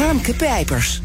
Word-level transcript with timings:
Harmke 0.00 0.34
Pijpers. 0.34 1.00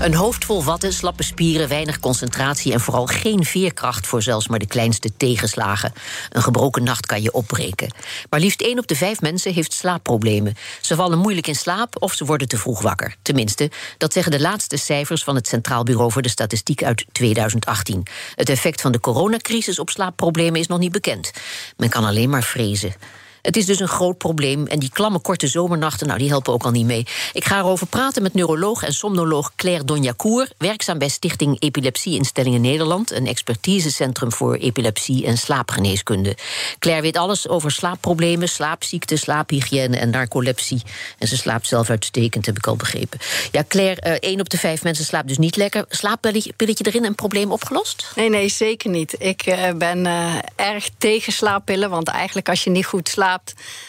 Een 0.00 0.14
hoofd 0.14 0.44
vol 0.44 0.64
watten, 0.64 0.92
slappe 0.92 1.22
spieren, 1.22 1.68
weinig 1.68 2.00
concentratie 2.00 2.72
en 2.72 2.80
vooral 2.80 3.06
geen 3.06 3.44
veerkracht 3.44 4.06
voor 4.06 4.22
zelfs 4.22 4.48
maar 4.48 4.58
de 4.58 4.66
kleinste 4.66 5.16
tegenslagen. 5.16 5.92
Een 6.30 6.42
gebroken 6.42 6.82
nacht 6.84 7.06
kan 7.06 7.22
je 7.22 7.32
opbreken. 7.32 7.94
Maar 8.30 8.40
liefst 8.40 8.60
één 8.60 8.78
op 8.78 8.86
de 8.86 8.94
vijf 8.94 9.20
mensen 9.20 9.52
heeft 9.52 9.72
slaapproblemen. 9.72 10.54
Ze 10.80 10.94
vallen 10.94 11.18
moeilijk 11.18 11.46
in 11.46 11.54
slaap 11.54 12.02
of 12.02 12.14
ze 12.14 12.24
worden 12.24 12.48
te 12.48 12.58
vroeg 12.58 12.82
wakker. 12.82 13.16
Tenminste, 13.22 13.70
dat 13.98 14.12
zeggen 14.12 14.32
de 14.32 14.40
laatste 14.40 14.76
cijfers 14.76 15.24
van 15.24 15.34
het 15.34 15.48
Centraal 15.48 15.82
Bureau 15.82 16.12
voor 16.12 16.22
de 16.22 16.28
Statistiek 16.28 16.82
uit 16.82 17.04
2018. 17.12 18.06
Het 18.34 18.48
effect 18.48 18.80
van 18.80 18.92
de 18.92 19.00
coronacrisis 19.00 19.78
op 19.78 19.90
slaapproblemen 19.90 20.60
is 20.60 20.66
nog 20.66 20.78
niet 20.78 20.92
bekend. 20.92 21.30
Men 21.76 21.88
kan 21.88 22.04
alleen 22.04 22.30
maar 22.30 22.42
vrezen. 22.42 22.94
Het 23.42 23.56
is 23.56 23.66
dus 23.66 23.80
een 23.80 23.88
groot 23.88 24.18
probleem. 24.18 24.66
En 24.66 24.78
die 24.78 24.90
klamme 24.92 25.18
korte 25.18 25.46
zomernachten, 25.46 26.06
nou, 26.06 26.18
die 26.18 26.28
helpen 26.28 26.52
ook 26.52 26.64
al 26.64 26.70
niet 26.70 26.86
mee. 26.86 27.06
Ik 27.32 27.44
ga 27.44 27.58
erover 27.58 27.86
praten 27.86 28.22
met 28.22 28.34
neuroloog 28.34 28.82
en 28.82 28.92
somnoloog 28.92 29.52
Claire 29.56 29.84
Donjacour, 29.84 30.48
werkzaam 30.58 30.98
bij 30.98 31.08
Stichting 31.08 31.56
Epilepsieinstellingen 31.60 32.60
Nederland, 32.60 33.10
een 33.10 33.26
expertisecentrum 33.26 34.32
voor 34.32 34.54
epilepsie 34.54 35.26
en 35.26 35.38
slaapgeneeskunde. 35.38 36.36
Claire 36.78 37.02
weet 37.02 37.16
alles 37.16 37.48
over 37.48 37.70
slaapproblemen, 37.70 38.48
slaapziekten, 38.48 39.18
slaaphygiëne 39.18 39.96
en 39.96 40.10
narcolepsie. 40.10 40.82
En 41.18 41.28
ze 41.28 41.36
slaapt 41.36 41.66
zelf 41.66 41.90
uitstekend, 41.90 42.46
heb 42.46 42.56
ik 42.56 42.66
al 42.66 42.76
begrepen. 42.76 43.18
Ja, 43.52 43.64
Claire, 43.68 44.02
uh, 44.06 44.12
één 44.12 44.40
op 44.40 44.50
de 44.50 44.58
vijf 44.58 44.82
mensen 44.82 45.04
slaapt 45.04 45.28
dus 45.28 45.38
niet 45.38 45.56
lekker. 45.56 45.84
Slaappilletje 45.88 46.52
erin, 46.56 47.04
een 47.04 47.14
probleem 47.14 47.52
opgelost? 47.52 48.12
Nee, 48.14 48.28
nee, 48.28 48.48
zeker 48.48 48.90
niet. 48.90 49.14
Ik 49.18 49.46
uh, 49.46 49.70
ben 49.76 50.04
uh, 50.06 50.34
erg 50.56 50.88
tegen 50.98 51.32
slaappillen, 51.32 51.90
want 51.90 52.08
eigenlijk 52.08 52.48
als 52.48 52.64
je 52.64 52.70
niet 52.70 52.86
goed 52.86 53.08
slaapt, 53.08 53.30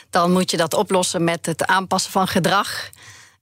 dan 0.09 0.31
moet 0.31 0.51
je 0.51 0.57
dat 0.57 0.73
oplossen 0.73 1.23
met 1.23 1.45
het 1.45 1.65
aanpassen 1.65 2.11
van 2.11 2.27
gedrag. 2.27 2.89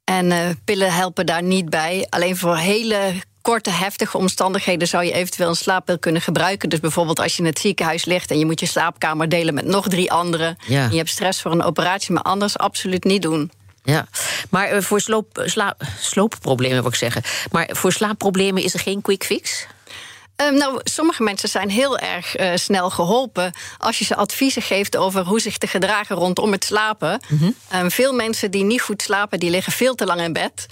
En 0.04 0.32
uh, 0.32 0.50
pillen 0.66 0.94
helpen 0.94 1.26
daar 1.26 1.44
niet 1.44 1.70
bij. 1.70 2.08
Alleen 2.10 2.38
voor 2.38 2.58
hele 2.58 3.14
korte, 3.42 3.70
heftige 3.70 4.18
omstandigheden 4.18 4.88
zou 4.88 5.04
je 5.04 5.12
eventueel 5.12 5.50
een 5.50 5.56
slaappil 5.56 6.00
kunnen 6.00 6.22
gebruiken. 6.22 6.70
Dus 6.70 6.80
bijvoorbeeld 6.80 7.20
als 7.20 7.36
je 7.36 7.42
in 7.42 7.48
het 7.48 7.60
ziekenhuis 7.60 8.06
ligt 8.06 8.32
en 8.32 8.40
je 8.40 8.46
moet 8.46 8.60
je 8.60 8.66
slaapkamer 8.66 9.30
delen 9.30 9.54
met 9.54 9.66
nog 9.66 9.88
drie 9.88 10.12
anderen. 10.12 10.58
Ja. 10.68 10.84
En 10.84 10.92
je 10.92 10.98
hebt 10.98 11.10
stress 11.10 11.42
voor 11.42 11.52
een 11.52 11.64
operatie, 11.64 12.14
maar 12.14 12.24
anders 12.24 12.58
absoluut 12.58 13.04
niet 13.04 13.22
doen. 13.22 13.52
Ja, 13.84 14.08
maar 14.50 14.76
uh, 14.76 14.82
voor 14.82 15.02
sloop, 15.02 15.44
sla, 15.46 15.76
sloopproblemen 16.00 16.82
wil 16.82 16.92
ik 16.92 16.96
zeggen. 16.96 17.22
Maar 17.52 17.70
voor 17.72 17.92
slaapproblemen 17.92 18.64
is 18.64 18.74
er 18.74 18.80
geen 18.80 19.02
quick 19.02 19.24
fix? 19.24 19.68
Um, 20.42 20.58
nou, 20.58 20.80
sommige 20.84 21.24
mensen 21.24 21.50
zijn 21.50 21.70
heel 21.70 21.98
erg 21.98 22.40
uh, 22.40 22.52
snel 22.56 22.90
geholpen 22.90 23.54
als 23.78 24.00
je 24.00 24.06
ze 24.06 24.16
adviezen 24.16 24.62
geeft 24.62 24.98
over 24.98 25.26
hoe 25.26 25.40
zich 25.40 25.58
te 25.58 25.68
gedragen 25.68 26.16
rondom 26.16 26.52
het 26.52 26.64
slapen. 26.64 27.22
Mm 27.28 27.38
-hmm. 27.38 27.56
um, 27.82 27.92
veel 27.92 28.14
mensen 28.14 28.52
die 28.52 28.64
niet 28.64 28.82
goed 28.82 29.02
slapen, 29.02 29.40
die 29.40 29.50
liggen 29.50 29.74
veel 29.74 29.96
te 29.96 30.06
lang 30.06 30.22
in 30.22 30.34
bed. 30.34 30.66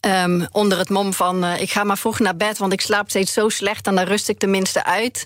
Um, 0.00 0.46
onder 0.52 0.78
het 0.78 0.88
mom 0.88 1.12
van 1.12 1.44
uh, 1.44 1.60
ik 1.60 1.70
ga 1.70 1.84
maar 1.84 1.98
vroeg 1.98 2.18
naar 2.18 2.36
bed, 2.36 2.58
want 2.58 2.72
ik 2.72 2.80
slaap 2.80 3.08
steeds 3.08 3.32
zo 3.32 3.48
slecht 3.48 3.86
en 3.86 3.94
dan 3.94 4.04
rust 4.04 4.28
ik 4.28 4.38
tenminste 4.38 4.84
uit. 4.84 5.24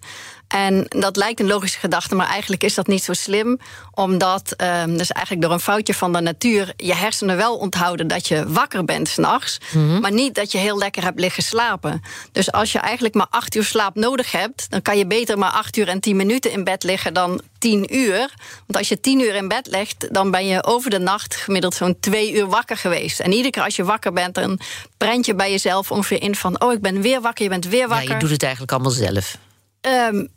En 0.53 0.87
dat 0.89 1.17
lijkt 1.17 1.41
een 1.41 1.47
logische 1.47 1.79
gedachte, 1.79 2.15
maar 2.15 2.27
eigenlijk 2.27 2.63
is 2.65 2.75
dat 2.75 2.87
niet 2.87 3.05
zo 3.05 3.13
slim. 3.13 3.59
Omdat, 3.95 4.55
um, 4.57 4.99
dus 4.99 5.11
eigenlijk 5.13 5.47
door 5.47 5.53
een 5.53 5.61
foutje 5.61 5.95
van 5.95 6.13
de 6.13 6.21
natuur, 6.21 6.73
je 6.77 6.95
hersenen 6.95 7.37
wel 7.37 7.57
onthouden 7.57 8.09
dat 8.09 8.29
je 8.29 8.53
wakker 8.53 8.85
bent 8.85 9.09
s'nachts. 9.09 9.59
Mm 9.73 9.89
-hmm. 9.89 10.01
Maar 10.01 10.13
niet 10.13 10.35
dat 10.35 10.53
je 10.53 10.59
heel 10.59 10.79
lekker 10.79 11.03
hebt 11.03 11.21
liggen 11.21 11.43
slapen. 11.43 12.03
Dus 12.33 12.53
als 12.53 12.73
je 12.73 12.79
eigenlijk 12.79 13.15
maar 13.15 13.27
acht 13.31 13.55
uur 13.55 13.65
slaap 13.65 13.95
nodig 13.95 14.33
hebt, 14.33 14.71
dan 14.71 14.83
kan 14.83 14.99
je 14.99 15.07
beter 15.07 15.39
maar 15.39 15.51
acht 15.51 15.77
uur 15.77 15.89
en 15.89 16.01
tien 16.01 16.17
minuten 16.17 16.51
in 16.51 16.65
bed 16.65 16.83
liggen 16.83 17.15
dan 17.15 17.41
tien 17.59 17.97
uur. 17.97 18.35
Want 18.67 18.77
als 18.77 18.89
je 18.89 19.01
tien 19.01 19.21
uur 19.21 19.35
in 19.35 19.49
bed 19.49 19.67
ligt, 19.71 20.15
dan 20.15 20.31
ben 20.31 20.47
je 20.47 20.65
over 20.65 20.91
de 20.91 20.99
nacht 20.99 21.37
gemiddeld 21.37 21.75
zo'n 21.75 21.97
twee 22.01 22.33
uur 22.33 22.47
wakker 22.47 22.77
geweest. 22.77 23.21
En 23.21 23.31
iedere 23.31 23.51
keer 23.51 23.63
als 23.63 23.77
je 23.77 23.85
wakker 23.85 24.13
bent, 24.13 24.35
dan 24.35 24.61
prent 24.97 25.27
je 25.27 25.35
bij 25.35 25.51
jezelf 25.51 25.91
ongeveer 25.91 26.23
in 26.23 26.35
van: 26.35 26.63
oh, 26.63 26.73
ik 26.73 26.81
ben 26.81 27.01
weer 27.01 27.21
wakker, 27.21 27.45
je 27.45 27.51
bent 27.51 27.67
weer 27.67 27.89
wakker. 27.89 28.09
Ja, 28.09 28.15
je 28.15 28.21
doet 28.21 28.31
het 28.31 28.43
eigenlijk 28.43 28.73
allemaal 28.73 28.91
zelf. 28.91 29.37
Um, 29.81 30.29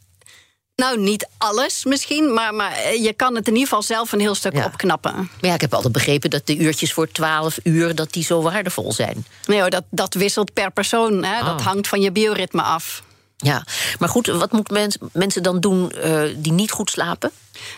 nou, 0.75 0.99
niet 0.99 1.27
alles 1.37 1.85
misschien, 1.85 2.33
maar, 2.33 2.53
maar 2.53 2.95
je 2.95 3.13
kan 3.13 3.35
het 3.35 3.47
in 3.47 3.53
ieder 3.53 3.67
geval 3.67 3.83
zelf 3.83 4.11
een 4.11 4.19
heel 4.19 4.35
stuk 4.35 4.53
ja. 4.53 4.65
opknappen. 4.65 5.15
Maar 5.15 5.49
ja, 5.49 5.53
ik 5.53 5.61
heb 5.61 5.73
altijd 5.73 5.93
begrepen 5.93 6.29
dat 6.29 6.47
de 6.47 6.57
uurtjes 6.57 6.93
voor 6.93 7.11
12 7.11 7.57
uur 7.63 7.95
dat 7.95 8.13
die 8.13 8.23
zo 8.23 8.41
waardevol 8.41 8.93
zijn. 8.93 9.25
Nee 9.45 9.59
hoor, 9.59 9.69
dat, 9.69 9.83
dat 9.89 10.13
wisselt 10.13 10.53
per 10.53 10.71
persoon. 10.71 11.23
Hè? 11.23 11.39
Oh. 11.39 11.45
Dat 11.45 11.61
hangt 11.61 11.87
van 11.87 12.01
je 12.01 12.11
bioritme 12.11 12.61
af. 12.61 13.03
Ja, 13.37 13.65
maar 13.99 14.09
goed, 14.09 14.27
wat 14.27 14.51
moeten 14.51 14.73
mens, 14.73 14.97
mensen 15.13 15.43
dan 15.43 15.59
doen 15.59 15.91
uh, 15.95 16.23
die 16.37 16.51
niet 16.51 16.71
goed 16.71 16.89
slapen? 16.89 17.31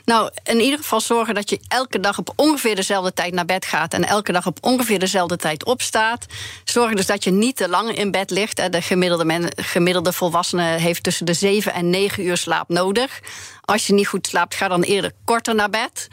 Nou, 0.05 0.29
in 0.43 0.59
ieder 0.59 0.79
geval 0.79 1.01
zorgen 1.01 1.35
dat 1.35 1.49
je 1.49 1.59
elke 1.67 1.99
dag 1.99 2.17
op 2.17 2.33
ongeveer 2.35 2.75
dezelfde 2.75 3.13
tijd 3.13 3.33
naar 3.33 3.45
bed 3.45 3.65
gaat 3.65 3.93
en 3.93 4.03
elke 4.03 4.31
dag 4.31 4.47
op 4.47 4.57
ongeveer 4.61 4.99
dezelfde 4.99 5.35
tijd 5.35 5.65
opstaat. 5.65 6.25
Zorg 6.63 6.93
dus 6.93 7.05
dat 7.05 7.23
je 7.23 7.31
niet 7.31 7.55
te 7.55 7.69
lang 7.69 7.95
in 7.95 8.11
bed 8.11 8.29
ligt. 8.29 8.71
De 8.71 8.81
gemiddelde, 8.81 9.51
gemiddelde 9.55 10.13
volwassene 10.13 10.63
heeft 10.63 11.03
tussen 11.03 11.25
de 11.25 11.33
7 11.33 11.73
en 11.73 11.89
9 11.89 12.25
uur 12.25 12.37
slaap 12.37 12.69
nodig. 12.69 13.19
Als 13.61 13.87
je 13.87 13.93
niet 13.93 14.07
goed 14.07 14.27
slaapt, 14.27 14.55
ga 14.55 14.67
dan 14.67 14.81
eerder 14.81 15.11
korter 15.25 15.55
naar 15.55 15.69
bed. 15.69 16.07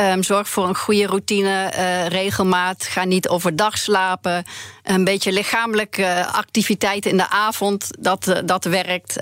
Um, 0.00 0.22
zorg 0.22 0.48
voor 0.48 0.68
een 0.68 0.76
goede 0.76 1.06
routine, 1.06 1.72
uh, 1.74 2.06
regelmaat. 2.06 2.84
Ga 2.84 3.04
niet 3.04 3.28
overdag 3.28 3.78
slapen. 3.78 4.44
Een 4.82 5.04
beetje 5.04 5.32
lichamelijke 5.32 6.02
uh, 6.02 6.34
activiteit 6.34 7.06
in 7.06 7.16
de 7.16 7.30
avond, 7.30 7.88
dat, 7.98 8.28
uh, 8.28 8.36
dat 8.44 8.64
werkt. 8.64 9.16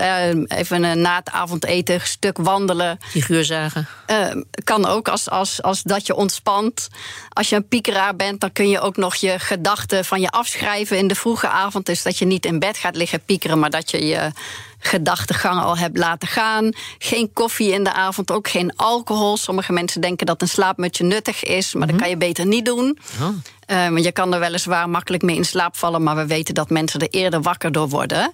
even 0.47 0.83
een 0.83 1.01
na 1.01 1.15
het 1.15 1.29
avondeten, 1.29 1.95
een 1.95 2.01
stuk 2.03 2.37
wandelen. 2.37 2.97
Figuurzagen. 3.01 3.87
Ehm, 4.05 4.41
kan 4.63 4.85
ook 4.85 5.07
als, 5.07 5.29
als, 5.29 5.61
als 5.61 5.83
dat 5.83 6.07
je 6.07 6.15
ontspant. 6.15 6.87
Als 7.29 7.49
je 7.49 7.55
een 7.55 7.67
piekeraar 7.67 8.15
bent, 8.15 8.39
dan 8.39 8.51
kun 8.51 8.69
je 8.69 8.79
ook 8.79 8.97
nog 8.97 9.15
je 9.15 9.39
gedachten 9.39 10.05
van 10.05 10.21
je 10.21 10.29
afschrijven 10.29 10.97
in 10.97 11.07
de 11.07 11.15
vroege 11.15 11.47
avond. 11.47 11.85
Dus 11.85 12.03
dat 12.03 12.17
je 12.17 12.25
niet 12.25 12.45
in 12.45 12.59
bed 12.59 12.77
gaat 12.77 12.95
liggen 12.95 13.21
piekeren, 13.25 13.59
maar 13.59 13.69
dat 13.69 13.91
je 13.91 14.05
je 14.05 14.31
gedachtegang 14.79 15.61
al 15.61 15.77
hebt 15.77 15.97
laten 15.97 16.27
gaan. 16.27 16.73
Geen 16.97 17.33
koffie 17.33 17.71
in 17.71 17.83
de 17.83 17.93
avond, 17.93 18.31
ook 18.31 18.47
geen 18.47 18.75
alcohol. 18.75 19.37
Sommige 19.37 19.73
mensen 19.73 20.01
denken 20.01 20.25
dat 20.25 20.41
een 20.41 20.47
slaapmutje 20.47 21.03
nuttig 21.03 21.43
is, 21.43 21.73
maar 21.73 21.81
mm 21.83 21.89
-hmm. 21.89 21.91
dat 21.91 22.01
kan 22.01 22.09
je 22.09 22.17
beter 22.17 22.45
niet 22.45 22.65
doen. 22.65 22.97
Oh. 23.21 23.27
Want 23.67 24.03
je 24.03 24.11
kan 24.11 24.33
er 24.33 24.39
weliswaar 24.39 24.89
makkelijk 24.89 25.23
mee 25.23 25.35
in 25.35 25.45
slaap 25.45 25.77
vallen, 25.77 26.03
maar 26.03 26.15
we 26.15 26.25
weten 26.25 26.53
dat 26.53 26.69
mensen 26.69 26.99
er 26.99 27.09
eerder 27.09 27.41
wakker 27.41 27.71
door 27.71 27.89
worden. 27.89 28.31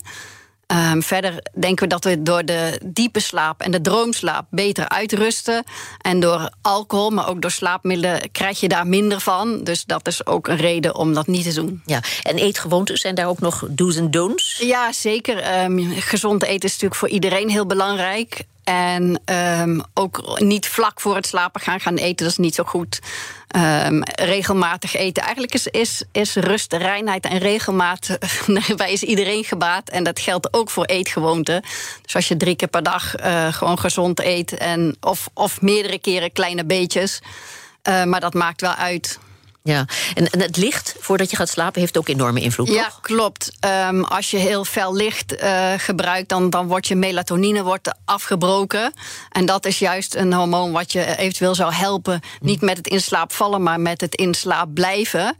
Um, 0.68 1.03
verder 1.03 1.44
denken 1.59 1.84
we 1.84 1.90
dat 1.90 2.03
we 2.03 2.24
door 2.24 2.46
de 2.46 2.79
diepe 2.85 3.19
slaap 3.19 3.62
en 3.62 3.72
de 3.72 3.81
droomslaap 3.81 4.46
beter 4.50 4.90
uitrusten. 4.90 5.63
En 6.01 6.19
door 6.19 6.50
alcohol, 6.62 7.09
maar 7.09 7.29
ook 7.29 7.41
door 7.41 7.51
slaapmiddelen, 7.51 8.31
krijg 8.31 8.59
je 8.59 8.68
daar 8.68 8.88
minder 8.88 9.19
van. 9.19 9.63
Dus 9.63 9.85
dat 9.85 10.07
is 10.07 10.25
ook 10.25 10.47
een 10.47 10.57
reden 10.57 10.96
om 10.96 11.13
dat 11.13 11.28
niet 11.28 11.44
te 11.44 11.53
doen. 11.53 11.81
Ja, 11.85 12.00
en 12.24 12.38
eetgewoontes, 12.38 13.01
zijn 13.01 13.16
daar 13.16 13.28
ook 13.28 13.40
nog 13.40 13.66
do's 13.69 13.96
en 13.96 14.12
don'ts? 14.12 14.57
Ja, 14.57 14.91
zeker. 14.91 15.63
Um, 15.63 15.91
gezond 15.91 16.44
eten 16.44 16.56
is 16.56 16.72
natuurlijk 16.72 16.95
voor 16.95 17.09
iedereen 17.09 17.50
heel 17.50 17.66
belangrijk. 17.66 18.45
En 18.63 19.22
um, 19.62 19.84
ook 19.94 20.40
niet 20.40 20.68
vlak 20.68 21.01
voor 21.01 21.16
het 21.16 21.28
slapen 21.28 21.62
gaan 21.62 21.79
gaan 21.79 21.96
eten, 21.96 22.25
dat 22.25 22.31
is 22.31 22.38
niet 22.38 22.56
zo 22.56 22.63
goed. 22.63 23.00
Um, 23.56 24.03
regelmatig 24.03 24.96
eten. 24.96 25.24
Eigenlijk 25.24 25.53
is, 25.53 25.68
is, 25.68 26.03
is 26.12 26.35
rust, 26.35 26.74
reinheid 26.74 27.25
en 27.25 27.38
regelmaat 27.38 28.18
bij 28.75 28.92
is 28.92 29.04
iedereen 29.04 29.44
gebaat. 29.44 29.89
En 29.89 30.04
dat 30.04 30.19
geldt 30.19 30.54
ook 30.54 30.69
voor 30.69 30.86
eetgewoonten. 30.86 31.62
Dus 32.01 32.15
als 32.15 32.27
je 32.27 32.38
drie 32.38 32.56
keer 32.56 32.68
per 32.68 32.83
dag 32.83 33.19
uh, 33.19 33.54
gewoon 33.54 33.80
gezond 33.80 34.19
eet, 34.19 34.57
en, 34.57 34.95
of, 35.00 35.30
of 35.33 35.62
meerdere 35.62 36.00
keren 36.00 36.31
kleine 36.31 36.66
beetjes. 36.66 37.21
Uh, 37.89 38.04
maar 38.04 38.19
dat 38.19 38.33
maakt 38.33 38.62
wel 38.62 38.74
uit. 38.74 39.19
Ja, 39.63 39.86
en, 40.13 40.30
en 40.30 40.42
het 40.42 40.57
licht 40.57 40.95
voordat 41.00 41.30
je 41.30 41.36
gaat 41.36 41.50
slapen 41.50 41.80
heeft 41.80 41.98
ook 41.98 42.07
enorme 42.07 42.42
invloed. 42.42 42.68
Ja, 42.68 42.83
toch? 42.83 43.01
klopt. 43.01 43.51
Um, 43.89 44.04
als 44.04 44.31
je 44.31 44.38
heel 44.38 44.65
fel 44.65 44.95
licht 44.95 45.42
uh, 45.42 45.74
gebruikt, 45.77 46.30
dan, 46.30 46.50
dan 46.50 46.68
wordt 46.68 46.88
je 46.88 46.95
melatonine 46.95 47.63
wordt 47.63 47.95
afgebroken. 48.06 48.94
En 49.30 49.45
dat 49.45 49.65
is 49.65 49.80
juist 49.80 50.15
een 50.15 50.33
hormoon 50.33 50.71
wat 50.71 50.92
je 50.92 51.18
eventueel 51.18 51.56
zou 51.56 51.74
helpen. 51.74 52.21
Hm. 52.39 52.45
Niet 52.45 52.62
met 52.62 52.77
het 52.77 52.88
in 52.88 53.01
slaap 53.01 53.33
vallen, 53.33 53.63
maar 53.63 53.80
met 53.80 54.01
het 54.01 54.15
in 54.15 54.33
slaap 54.33 54.74
blijven. 54.74 55.36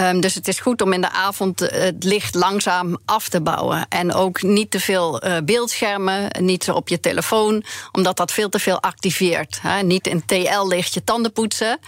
Um, 0.00 0.20
dus 0.20 0.34
het 0.34 0.48
is 0.48 0.60
goed 0.60 0.82
om 0.82 0.92
in 0.92 1.00
de 1.00 1.10
avond 1.10 1.60
het 1.60 2.04
licht 2.04 2.34
langzaam 2.34 2.98
af 3.04 3.28
te 3.28 3.40
bouwen. 3.40 3.86
En 3.88 4.14
ook 4.14 4.42
niet 4.42 4.70
te 4.70 4.80
veel 4.80 5.24
uh, 5.24 5.36
beeldschermen, 5.44 6.30
niet 6.40 6.64
zo 6.64 6.72
op 6.72 6.88
je 6.88 7.00
telefoon, 7.00 7.64
omdat 7.92 8.16
dat 8.16 8.32
veel 8.32 8.48
te 8.48 8.58
veel 8.58 8.80
activeert. 8.80 9.58
Hè. 9.62 9.82
Niet 9.82 10.06
in 10.06 10.24
TL-licht 10.26 10.94
je 10.94 11.04
tanden 11.04 11.32
poetsen. 11.32 11.78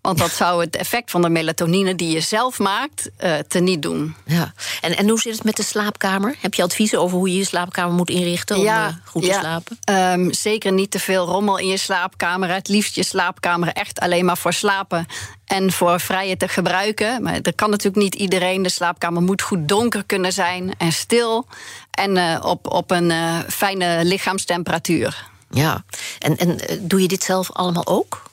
Want 0.00 0.18
dat 0.18 0.30
zou 0.30 0.60
het 0.60 0.76
effect 0.76 1.10
van 1.10 1.22
de 1.22 1.28
melatonine 1.28 1.94
die 1.94 2.12
je 2.12 2.20
zelf 2.20 2.58
maakt 2.58 3.10
uh, 3.24 3.38
teniet 3.48 3.82
doen. 3.82 4.14
Ja. 4.24 4.52
En, 4.80 4.96
en 4.96 5.08
hoe 5.08 5.20
zit 5.20 5.32
het 5.32 5.44
met 5.44 5.56
de 5.56 5.62
slaapkamer? 5.62 6.36
Heb 6.40 6.54
je 6.54 6.62
adviezen 6.62 7.00
over 7.00 7.16
hoe 7.16 7.30
je 7.30 7.36
je 7.36 7.44
slaapkamer 7.44 7.94
moet 7.94 8.10
inrichten 8.10 8.56
om 8.56 8.62
ja, 8.62 8.88
uh, 8.88 8.94
goed 9.04 9.22
te 9.22 9.32
slapen? 9.40 9.78
Um, 9.90 10.32
zeker 10.32 10.72
niet 10.72 10.90
te 10.90 10.98
veel 10.98 11.26
rommel 11.26 11.58
in 11.58 11.66
je 11.66 11.76
slaapkamer. 11.76 12.52
Het 12.54 12.68
liefst 12.68 12.94
je 12.94 13.04
slaapkamer 13.04 13.68
echt 13.68 14.00
alleen 14.00 14.24
maar 14.24 14.38
voor 14.38 14.52
slapen 14.52 15.06
en 15.44 15.72
voor 15.72 16.00
vrije 16.00 16.36
te 16.36 16.48
gebruiken. 16.48 17.22
Maar 17.22 17.42
dat 17.42 17.54
kan 17.54 17.70
natuurlijk 17.70 18.02
niet 18.02 18.14
iedereen. 18.14 18.62
De 18.62 18.68
slaapkamer 18.68 19.22
moet 19.22 19.42
goed 19.42 19.68
donker 19.68 20.04
kunnen 20.04 20.32
zijn 20.32 20.74
en 20.78 20.92
stil. 20.92 21.46
En 21.90 22.16
uh, 22.16 22.38
op, 22.42 22.72
op 22.72 22.90
een 22.90 23.12
fijne 23.48 24.04
lichaamstemperatuur. 24.04 25.28
Ja, 25.50 25.84
en, 26.18 26.36
en 26.36 26.58
doe 26.80 27.02
je 27.02 27.08
dit 27.08 27.22
zelf 27.22 27.52
allemaal 27.52 27.86
ook? 27.86 28.29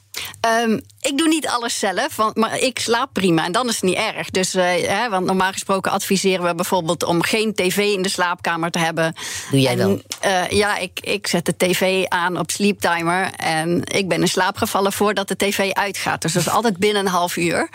Um, 0.63 0.81
ik 1.01 1.17
doe 1.17 1.27
niet 1.27 1.47
alles 1.47 1.79
zelf, 1.79 2.15
want, 2.15 2.35
maar 2.35 2.59
ik 2.59 2.79
slaap 2.79 3.09
prima 3.13 3.45
en 3.45 3.51
dan 3.51 3.67
is 3.67 3.73
het 3.73 3.83
niet 3.83 3.97
erg. 3.97 4.29
Dus, 4.29 4.55
uh, 4.55 4.63
hè, 4.63 5.09
want 5.09 5.25
normaal 5.25 5.51
gesproken 5.51 5.91
adviseren 5.91 6.45
we 6.45 6.55
bijvoorbeeld 6.55 7.03
om 7.03 7.23
geen 7.23 7.53
tv 7.53 7.77
in 7.77 8.01
de 8.01 8.09
slaapkamer 8.09 8.71
te 8.71 8.79
hebben. 8.79 9.15
Doe 9.51 9.59
jij 9.59 9.77
wel? 9.77 10.01
Uh, 10.25 10.49
ja, 10.49 10.77
ik, 10.77 10.99
ik 10.99 11.27
zet 11.27 11.45
de 11.45 11.57
tv 11.57 12.05
aan 12.05 12.39
op 12.39 12.51
sleeptimer 12.51 13.31
en 13.35 13.81
ik 13.85 14.07
ben 14.07 14.21
in 14.21 14.27
slaap 14.27 14.57
gevallen 14.57 14.93
voordat 14.93 15.27
de 15.27 15.35
tv 15.35 15.71
uitgaat. 15.71 16.21
Dus 16.21 16.33
dat 16.33 16.41
is 16.41 16.49
altijd 16.49 16.77
binnen 16.77 17.05
een 17.05 17.11
half 17.11 17.35
uur. 17.35 17.69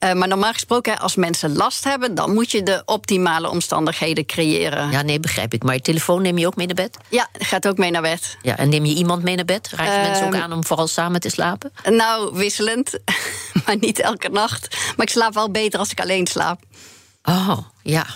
Uh, 0.00 0.12
maar 0.12 0.28
normaal 0.28 0.52
gesproken, 0.52 0.98
als 0.98 1.14
mensen 1.14 1.56
last 1.56 1.84
hebben, 1.84 2.14
dan 2.14 2.34
moet 2.34 2.50
je 2.50 2.62
de 2.62 2.82
optimale 2.84 3.50
omstandigheden 3.50 4.26
creëren. 4.26 4.90
Ja, 4.90 5.02
nee, 5.02 5.20
begrijp 5.20 5.54
ik. 5.54 5.62
Maar 5.62 5.74
je 5.74 5.80
telefoon 5.80 6.22
neem 6.22 6.38
je 6.38 6.46
ook 6.46 6.56
mee 6.56 6.66
naar 6.66 6.74
bed? 6.74 6.96
Ja, 7.08 7.28
gaat 7.32 7.68
ook 7.68 7.76
mee 7.76 7.90
naar 7.90 8.02
bed. 8.02 8.36
Ja, 8.42 8.56
en 8.56 8.68
neem 8.68 8.84
je 8.84 8.94
iemand 8.94 9.22
mee 9.22 9.36
naar 9.36 9.44
bed? 9.44 9.68
Raad 9.70 9.86
je 9.86 9.92
uh, 9.92 10.02
mensen 10.02 10.26
ook 10.26 10.34
aan 10.34 10.52
om 10.52 10.64
vooral 10.64 10.86
samen 10.86 11.20
te 11.20 11.28
slapen? 11.28 11.72
Nou, 11.90 12.36
wisselend, 12.36 12.98
maar 13.66 13.76
niet 13.80 13.98
elke 13.98 14.28
nacht. 14.28 14.76
Maar 14.96 15.06
ik 15.06 15.12
slaap 15.12 15.34
wel 15.34 15.50
beter 15.50 15.78
als 15.78 15.90
ik 15.90 16.00
alleen 16.00 16.26
slaap. 16.26 16.60
Oh, 17.22 17.58
ja. 17.82 18.06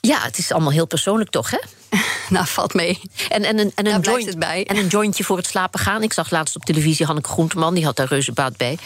Ja, 0.00 0.20
het 0.20 0.38
is 0.38 0.52
allemaal 0.52 0.72
heel 0.72 0.86
persoonlijk 0.86 1.30
toch, 1.30 1.50
hè? 1.50 1.58
nou, 2.28 2.46
valt 2.46 2.74
mee. 2.74 3.00
En, 3.28 3.44
en, 3.44 3.58
en, 3.58 3.72
en, 3.74 3.86
een 3.86 4.00
joint, 4.00 4.26
het 4.26 4.38
bij. 4.38 4.64
en 4.64 4.76
een 4.76 4.86
jointje 4.86 5.24
voor 5.24 5.36
het 5.36 5.46
slapen 5.46 5.80
gaan. 5.80 6.02
Ik 6.02 6.12
zag 6.12 6.30
laatst 6.30 6.56
op 6.56 6.64
televisie 6.64 7.06
Hanneke 7.06 7.28
Groenteman, 7.28 7.74
die 7.74 7.84
had 7.84 7.96
daar 7.96 8.08
reuze 8.08 8.32
baat 8.32 8.56
bij. 8.56 8.78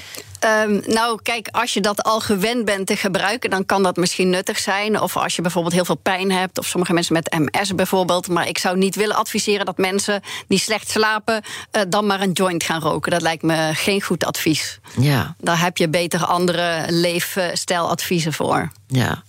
Um, 0.44 0.82
nou, 0.86 1.20
kijk, 1.22 1.48
als 1.50 1.74
je 1.74 1.80
dat 1.80 2.02
al 2.02 2.20
gewend 2.20 2.64
bent 2.64 2.86
te 2.86 2.96
gebruiken, 2.96 3.50
dan 3.50 3.66
kan 3.66 3.82
dat 3.82 3.96
misschien 3.96 4.30
nuttig 4.30 4.58
zijn. 4.58 5.00
Of 5.00 5.16
als 5.16 5.36
je 5.36 5.42
bijvoorbeeld 5.42 5.74
heel 5.74 5.84
veel 5.84 5.94
pijn 5.94 6.32
hebt, 6.32 6.58
of 6.58 6.66
sommige 6.66 6.92
mensen 6.92 7.14
met 7.14 7.38
MS 7.38 7.74
bijvoorbeeld. 7.74 8.28
Maar 8.28 8.48
ik 8.48 8.58
zou 8.58 8.78
niet 8.78 8.94
willen 8.94 9.16
adviseren 9.16 9.66
dat 9.66 9.78
mensen 9.78 10.22
die 10.48 10.58
slecht 10.58 10.90
slapen, 10.90 11.42
uh, 11.72 11.82
dan 11.88 12.06
maar 12.06 12.20
een 12.20 12.32
joint 12.32 12.64
gaan 12.64 12.80
roken. 12.80 13.10
Dat 13.10 13.22
lijkt 13.22 13.42
me 13.42 13.70
geen 13.74 14.02
goed 14.02 14.24
advies. 14.24 14.78
Ja. 14.98 15.34
Daar 15.38 15.60
heb 15.60 15.76
je 15.76 15.88
beter 15.88 16.24
andere 16.24 16.84
leefstijladviezen 16.88 18.32
voor. 18.32 18.72
Ja. 18.86 19.22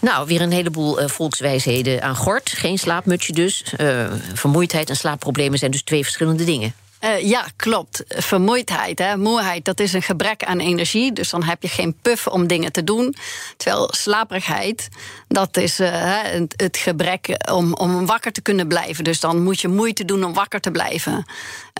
Nou, 0.00 0.26
weer 0.26 0.40
een 0.40 0.52
heleboel 0.52 1.02
uh, 1.02 1.08
volkswijsheden 1.08 2.02
aan 2.02 2.16
gort. 2.16 2.50
Geen 2.50 2.78
slaapmutsje 2.78 3.32
dus. 3.32 3.64
Uh, 3.78 4.06
vermoeidheid 4.34 4.88
en 4.88 4.96
slaapproblemen 4.96 5.58
zijn 5.58 5.70
dus 5.70 5.82
twee 5.82 6.02
verschillende 6.02 6.44
dingen. 6.44 6.74
Uh, 7.04 7.28
ja, 7.28 7.46
klopt. 7.56 8.04
Vermoeidheid, 8.08 9.16
moeheid, 9.16 9.64
dat 9.64 9.80
is 9.80 9.92
een 9.92 10.02
gebrek 10.02 10.44
aan 10.44 10.58
energie. 10.58 11.12
Dus 11.12 11.30
dan 11.30 11.42
heb 11.42 11.62
je 11.62 11.68
geen 11.68 11.94
puff 12.02 12.26
om 12.26 12.46
dingen 12.46 12.72
te 12.72 12.84
doen. 12.84 13.14
Terwijl 13.56 13.88
slaperigheid, 13.90 14.88
dat 15.28 15.56
is 15.56 15.78
het, 15.78 16.76
gebrek 16.76 17.50
om, 17.52 17.74
om 17.74 18.06
wakker 18.06 18.32
te 18.32 18.40
kunnen 18.40 18.68
blijven. 18.68 19.04
Dus 19.04 19.20
dan 19.20 19.42
moet 19.42 19.60
je 19.60 19.68
moeite 19.68 20.04
doen 20.04 20.24
om 20.24 20.34
wakker 20.34 20.60
te 20.60 20.70
blijven. 20.70 21.24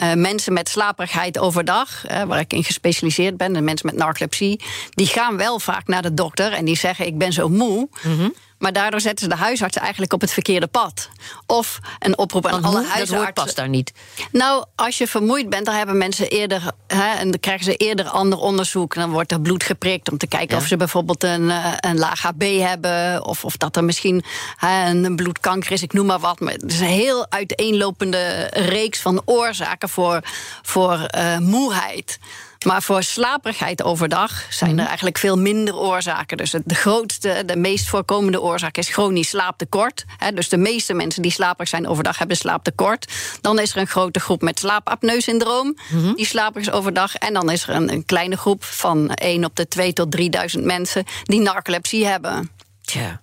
Uh, 0.02 0.12
mensen 0.14 0.52
met 0.52 0.69
slaperigheid 0.69 1.38
overdag, 1.38 2.02
waar 2.26 2.38
ik 2.41 2.52
in 2.52 2.64
gespecialiseerd 2.64 3.37
ben, 3.37 3.56
en 3.56 3.64
mensen 3.64 3.87
met 3.87 3.97
narcolepsie, 3.97 4.61
die 4.91 5.06
gaan 5.06 5.37
wel 5.37 5.58
vaak 5.58 5.87
naar 5.87 6.02
de 6.02 6.14
dokter 6.14 6.52
en 6.52 6.64
die 6.64 6.76
zeggen: 6.76 7.06
Ik 7.06 7.19
ben 7.19 7.32
zo 7.32 7.49
moe. 7.49 7.88
Mm 8.02 8.19
-hmm. 8.19 8.35
Maar 8.61 8.73
daardoor 8.73 9.00
zetten 9.00 9.25
ze 9.31 9.37
de 9.37 9.41
huisarts 9.41 9.76
eigenlijk 9.76 10.12
op 10.12 10.20
het 10.20 10.32
verkeerde 10.32 10.67
pad. 10.67 11.08
Of 11.47 11.79
een 11.99 12.19
oproep 12.19 12.47
aan 12.47 12.52
Want 12.52 12.64
alle 12.64 12.75
hoe? 12.75 12.82
huisartsen. 12.85 13.17
Dat 13.17 13.25
woord 13.25 13.35
past 13.35 13.56
daar 13.56 13.69
niet. 13.69 13.93
Nou, 14.32 14.64
als 14.75 14.99
je 14.99 15.06
vermoeid 15.06 15.49
bent, 15.49 15.67
dan 15.67 15.75
hebben 15.75 15.99
mensen 15.99 16.29
eerder. 16.29 16.62
Hè, 16.87 17.14
en 17.19 17.31
dan 17.31 17.41
krijgen 17.41 17.64
ze 17.64 17.76
eerder 17.76 18.08
ander 18.08 18.38
onderzoek. 18.38 18.94
Dan 18.94 19.11
wordt 19.11 19.32
er 19.32 19.41
bloed 19.41 19.62
geprikt 19.62 20.11
om 20.11 20.19
te 20.19 20.26
kijken 20.26 20.56
Ja. 20.56 20.62
of 20.62 20.69
ze 20.69 20.76
bijvoorbeeld 20.76 21.23
een, 21.25 21.50
eh, 21.50 21.73
een 21.81 21.99
laag 21.99 22.23
HB 22.23 22.58
hebben. 22.61 23.25
Of, 23.26 23.44
of 23.44 23.56
dat 23.56 23.76
er 23.76 23.85
misschien 23.85 24.25
hè, 24.56 24.91
een 24.91 25.17
bloedkanker 25.17 25.73
is, 25.73 25.82
ik 25.82 25.93
noem 25.93 26.06
maar 26.06 26.19
wat. 26.20 26.41
Maar 26.41 26.53
het 26.53 26.73
is 26.73 26.81
een 26.81 26.87
heel 26.87 27.26
uiteenlopende 27.31 28.46
reeks 28.53 29.00
van 29.00 29.23
oorzaken 29.25 29.88
voor, 29.91 30.21
voor 30.63 30.93
eh, 30.93 31.39
moeheid. 31.39 32.19
Maar 32.67 32.83
voor 32.83 33.03
slaperigheid 33.03 33.83
overdag 33.83 34.47
zijn 34.51 34.79
er 34.79 34.87
eigenlijk 34.87 35.19
veel 35.19 35.39
minder 35.39 35.77
oorzaken. 35.77 36.37
Dus 36.37 36.55
de 36.65 36.75
grootste, 36.75 37.43
de 37.47 37.57
meest 37.57 37.89
voorkomende 37.89 38.41
oorzaak 38.41 38.77
is 38.77 38.89
chronisch 38.89 39.29
slaaptekort. 39.29 40.05
Dus 40.35 40.49
de 40.49 40.57
meeste 40.57 40.95
mensen 40.95 41.23
die 41.23 41.31
slaperig 41.31 41.69
zijn 41.69 41.89
overdag 41.89 42.19
hebben 42.19 42.37
slaaptekort. 42.37 43.13
Dan 43.41 43.59
is 43.59 43.71
er 43.71 43.81
een 43.81 43.87
grote 43.87 44.21
groep 44.21 44.43
met 44.43 44.59
slaapapneu-syndroom. 44.59 45.77
Die 46.17 46.27
slaperig 46.27 46.67
is 46.67 46.73
overdag. 46.73 47.15
En 47.15 47.33
dan 47.33 47.51
is 47.51 47.63
er 47.63 47.75
een, 47.75 47.93
een 47.93 48.05
kleine 48.05 48.37
groep 48.37 48.65
van 48.65 49.11
1 49.11 49.45
op 49.45 49.57
de 49.57 49.69
2 49.69 49.93
tot 49.93 50.11
3000 50.11 50.65
mensen 50.65 51.05
die 51.23 51.41
narcolepsie 51.41 52.07
hebben. 52.07 52.51
Tja. 52.91 53.21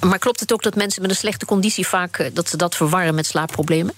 Maar 0.00 0.18
klopt 0.18 0.40
het 0.40 0.52
ook 0.52 0.62
dat 0.62 0.74
mensen 0.74 1.02
met 1.02 1.10
een 1.10 1.16
slechte 1.16 1.46
conditie 1.46 1.86
vaak 1.86 2.18
eh, 2.18 2.30
dat 2.32 2.48
ze 2.48 2.56
dat 2.56 2.76
verwarren 2.76 3.14
met 3.14 3.26
slaapproblemen? 3.26 3.94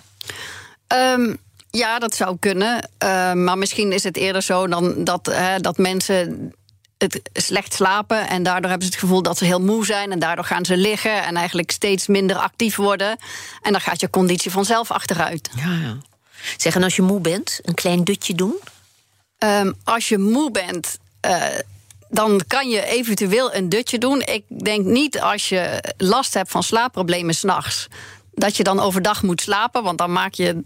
Ehm, 0.86 1.34
ja, 1.70 1.98
dat 1.98 2.14
zou 2.14 2.36
kunnen. 2.40 2.90
Ehm, 2.98 3.44
maar 3.44 3.58
misschien 3.58 3.92
is 3.92 4.02
het 4.02 4.16
eerder 4.16 4.42
zo 4.42 4.66
dan 4.66 5.04
dat, 5.04 5.26
hè, 5.26 5.58
dat 5.58 5.78
mensen 5.78 6.52
het 6.98 7.20
slecht 7.32 7.74
slapen 7.74 8.28
en 8.28 8.42
daardoor 8.42 8.70
hebben 8.70 8.86
ze 8.86 8.92
het 8.92 9.02
gevoel 9.02 9.22
dat 9.22 9.38
ze 9.38 9.44
heel 9.44 9.60
moe 9.60 9.84
zijn 9.84 10.12
en 10.12 10.18
daardoor 10.18 10.44
gaan 10.44 10.64
ze 10.64 10.76
liggen 10.76 11.24
en 11.24 11.36
eigenlijk 11.36 11.70
steeds 11.70 12.06
minder 12.06 12.36
actief 12.36 12.76
worden 12.76 13.18
en 13.62 13.72
dan 13.72 13.80
gaat 13.80 14.00
je 14.00 14.10
conditie 14.10 14.50
vanzelf 14.50 14.90
achteruit. 14.90 15.50
Ja, 15.56 15.72
ja. 15.72 15.96
Zeg, 16.56 16.74
en 16.74 16.82
als 16.82 16.96
je 16.96 17.02
moe 17.02 17.20
bent, 17.20 17.60
een 17.62 17.74
klein 17.74 18.04
dutje 18.04 18.34
doen? 18.34 18.58
Ehm, 19.38 19.72
als 19.84 20.08
je 20.08 20.18
moe 20.18 20.50
bent, 20.50 20.98
eh, 21.20 21.42
dan 22.08 22.40
kan 22.46 22.68
je 22.68 22.84
eventueel 22.84 23.54
een 23.54 23.68
dutje 23.68 23.98
doen. 23.98 24.20
Ik 24.20 24.44
denk 24.48 24.84
niet 24.84 25.20
als 25.20 25.48
je 25.48 25.82
last 25.96 26.34
hebt 26.34 26.50
van 26.50 26.62
slaapproblemen 26.62 27.34
s'nachts. 27.34 27.86
Dat 28.38 28.56
je 28.56 28.62
dan 28.62 28.80
overdag 28.80 29.22
moet 29.22 29.40
slapen, 29.40 29.82
want 29.82 29.98
dan 29.98 30.12
maak 30.12 30.34
je 30.34 30.62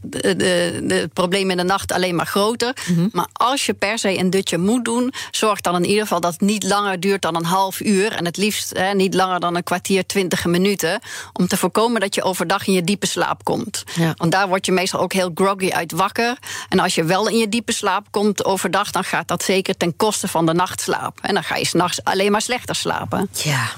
het 0.87 1.13
probleem 1.13 1.51
in 1.51 1.57
de 1.57 1.63
nacht 1.63 1.93
alleen 1.93 2.15
maar 2.15 2.27
groter. 2.27 2.77
Maar 3.13 3.29
als 3.33 3.67
je 3.67 3.75
per 3.75 3.99
se 3.99 4.19
een 4.19 4.31
dutje 4.31 4.59
moet 4.59 4.85
doen, 4.85 5.13
zorg 5.31 5.61
dan 5.61 5.75
in 5.77 5.85
ieder 5.85 6.03
geval 6.03 6.21
dat 6.21 6.33
het 6.33 6.41
niet 6.41 6.63
langer 6.63 7.01
duurt 7.01 7.23
dan 7.23 7.37
een 7.37 7.45
half 7.45 7.81
uur. 7.81 8.13
En 8.13 8.25
het 8.25 8.37
liefst 8.37 8.77
hè, 8.77 8.95
niet 8.95 9.15
langer 9.15 9.41
dan 9.41 9.57
een 9.57 9.63
kwartier, 9.63 10.07
twintig 10.07 10.45
minuten. 10.45 11.01
Om 11.33 11.47
te 11.47 11.57
voorkomen 11.57 12.01
dat 12.01 12.15
je 12.15 12.23
overdag 12.23 12.67
in 12.67 12.73
je 12.73 12.85
diepe 12.85 13.07
slaap 13.07 13.45
komt. 13.45 13.85
Ja. 13.95 14.15
Want 14.17 14.33
daar 14.33 14.49
word 14.49 14.67
je 14.67 14.73
meestal 14.73 15.01
ook 15.01 15.13
heel 15.13 15.31
groggy 15.35 15.71
uit 15.71 15.93
wakker. 15.93 16.39
En 16.69 16.79
als 16.79 16.95
je 16.95 17.05
wel 17.05 17.29
in 17.29 17.39
je 17.39 17.49
diepe 17.49 17.73
slaap 17.73 18.07
komt 18.11 18.45
overdag, 18.45 18.91
dan 18.91 19.05
gaat 19.05 19.29
dat 19.29 19.43
zeker 19.43 19.77
ten 19.77 19.97
koste 19.97 20.29
van 20.29 20.47
de 20.47 20.53
nachtslaap. 20.53 21.19
En 21.23 21.35
dan 21.35 21.45
ga 21.45 21.57
je 21.57 21.67
s'nachts 21.67 22.05
alleen 22.05 22.33
maar 22.33 22.43
slechter 22.43 22.75
slapen. 22.75 23.29
Ja. 23.33 23.69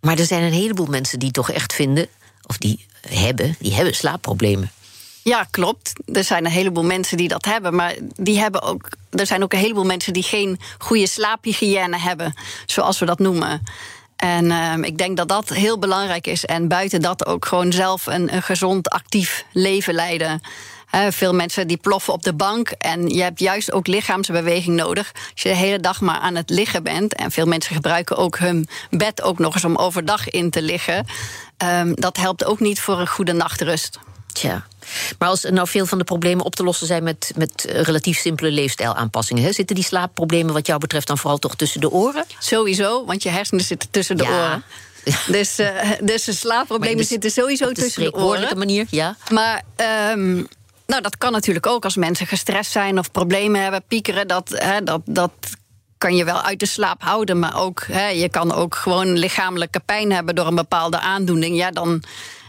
Maar 0.00 0.18
er 0.18 0.26
zijn 0.26 0.42
een 0.42 0.52
heleboel 0.52 0.86
mensen 0.86 1.18
die 1.18 1.30
toch 1.30 1.50
echt 1.50 1.72
vinden, 1.72 2.06
of 2.46 2.58
die 2.58 2.86
hebben, 3.08 3.56
die 3.58 3.74
hebben 3.74 3.94
slaapproblemen. 3.94 4.70
Ja, 5.22 5.46
klopt. 5.50 5.92
Er 6.12 6.24
zijn 6.24 6.44
een 6.44 6.50
heleboel 6.50 6.84
mensen 6.84 7.16
die 7.16 7.28
dat 7.28 7.44
hebben. 7.44 7.74
Maar 7.74 7.94
die 8.16 8.38
hebben 8.38 8.62
ook, 8.62 8.88
er 9.10 9.26
zijn 9.26 9.42
ook 9.42 9.52
een 9.52 9.58
heleboel 9.58 9.84
mensen 9.84 10.12
die 10.12 10.22
geen 10.22 10.60
goede 10.78 11.06
slaaphygiëne 11.06 11.98
hebben, 11.98 12.34
zoals 12.66 12.98
we 12.98 13.06
dat 13.06 13.18
noemen. 13.18 13.62
En 14.16 14.50
ehm, 14.50 14.82
ik 14.82 14.98
denk 14.98 15.16
dat 15.16 15.28
dat 15.28 15.48
heel 15.48 15.78
belangrijk 15.78 16.26
is. 16.26 16.44
En 16.44 16.68
buiten 16.68 17.02
dat 17.02 17.26
ook 17.26 17.44
gewoon 17.44 17.72
zelf 17.72 18.06
een, 18.06 18.42
gezond, 18.42 18.90
actief 18.90 19.44
leven 19.52 19.94
leiden. 19.94 20.40
Veel 21.10 21.34
mensen 21.34 21.68
die 21.68 21.76
ploffen 21.76 22.12
op 22.12 22.22
de 22.22 22.34
bank. 22.34 22.70
En 22.70 23.08
je 23.08 23.22
hebt 23.22 23.40
juist 23.40 23.72
ook 23.72 23.86
lichaamsbeweging 23.86 24.76
nodig. 24.76 25.12
Als 25.32 25.42
je 25.42 25.48
de 25.48 25.54
hele 25.54 25.80
dag 25.80 26.00
maar 26.00 26.18
aan 26.18 26.34
het 26.34 26.50
liggen 26.50 26.82
bent. 26.82 27.14
En 27.14 27.30
veel 27.30 27.46
mensen 27.46 27.74
gebruiken 27.74 28.16
ook 28.16 28.38
hun 28.38 28.68
bed 28.90 29.22
ook 29.22 29.38
nog 29.38 29.54
eens 29.54 29.64
om 29.64 29.76
overdag 29.76 30.28
in 30.28 30.50
te 30.50 30.62
liggen. 30.62 31.06
Ehm, 31.62 31.92
dat 31.94 32.16
helpt 32.16 32.44
ook 32.44 32.60
niet 32.60 32.80
voor 32.80 33.00
een 33.00 33.08
goede 33.08 33.32
nachtrust. 33.32 33.98
Tja. 34.32 34.66
Maar 35.18 35.28
als 35.28 35.42
nou 35.42 35.68
veel 35.68 35.86
van 35.86 35.98
de 35.98 36.04
problemen 36.04 36.44
op 36.44 36.54
te 36.54 36.62
lossen 36.64 36.86
zijn 36.86 37.02
met, 37.02 37.32
met 37.36 37.64
eh, 37.64 37.80
relatief 37.82 38.18
simpele 38.18 38.50
leefstijlaanpassingen, 38.50 39.42
hè, 39.42 39.52
zitten 39.52 39.74
die 39.76 39.84
slaapproblemen 39.84 40.54
wat 40.54 40.66
jou 40.66 40.78
betreft 40.80 41.06
dan 41.06 41.18
vooral 41.18 41.38
toch 41.38 41.54
tussen 41.56 41.80
de 41.80 41.90
oren? 41.90 42.24
Sowieso, 42.38 43.04
want 43.04 43.22
je 43.22 43.28
hersenen 43.28 43.64
zitten 43.64 43.90
tussen 43.90 44.16
de 44.16 44.22
Ja. 44.24 44.30
oren. 44.30 44.62
Dus, 45.26 45.58
eh, 45.58 45.90
dus 46.02 46.24
de 46.24 46.32
slaapproblemen 46.32 46.96
dus 46.96 47.08
zitten 47.08 47.30
sowieso 47.30 47.66
de 47.68 47.74
tussen 47.74 48.02
de 48.02 48.14
oren. 48.14 48.58
manier, 48.58 48.86
ja. 48.90 49.16
Maar 49.30 49.62
ehm, 49.76 50.34
nou, 50.86 51.02
dat 51.02 51.18
kan 51.18 51.32
natuurlijk 51.32 51.66
ook 51.66 51.84
als 51.84 51.96
mensen 51.96 52.26
gestrest 52.26 52.70
zijn 52.70 52.98
of 52.98 53.10
problemen 53.10 53.62
hebben, 53.62 53.82
piekeren. 53.88 54.28
Dat, 54.28 54.48
hè, 54.54 54.82
dat, 54.82 55.00
dat 55.04 55.30
kan 56.02 56.16
je 56.16 56.24
wel 56.24 56.42
uit 56.42 56.60
de 56.60 56.66
slaap 56.66 57.02
houden. 57.02 57.38
Maar 57.38 57.60
ook, 57.60 57.84
hè, 57.86 58.08
je 58.08 58.28
kan 58.28 58.52
ook 58.52 58.74
gewoon 58.74 59.18
lichamelijke 59.18 59.80
pijn 59.80 60.12
hebben 60.12 60.34
door 60.34 60.46
een 60.46 60.54
bepaalde 60.54 61.00
aandoening. 61.00 61.56
Ja, 61.56 61.70
dan. 61.70 62.02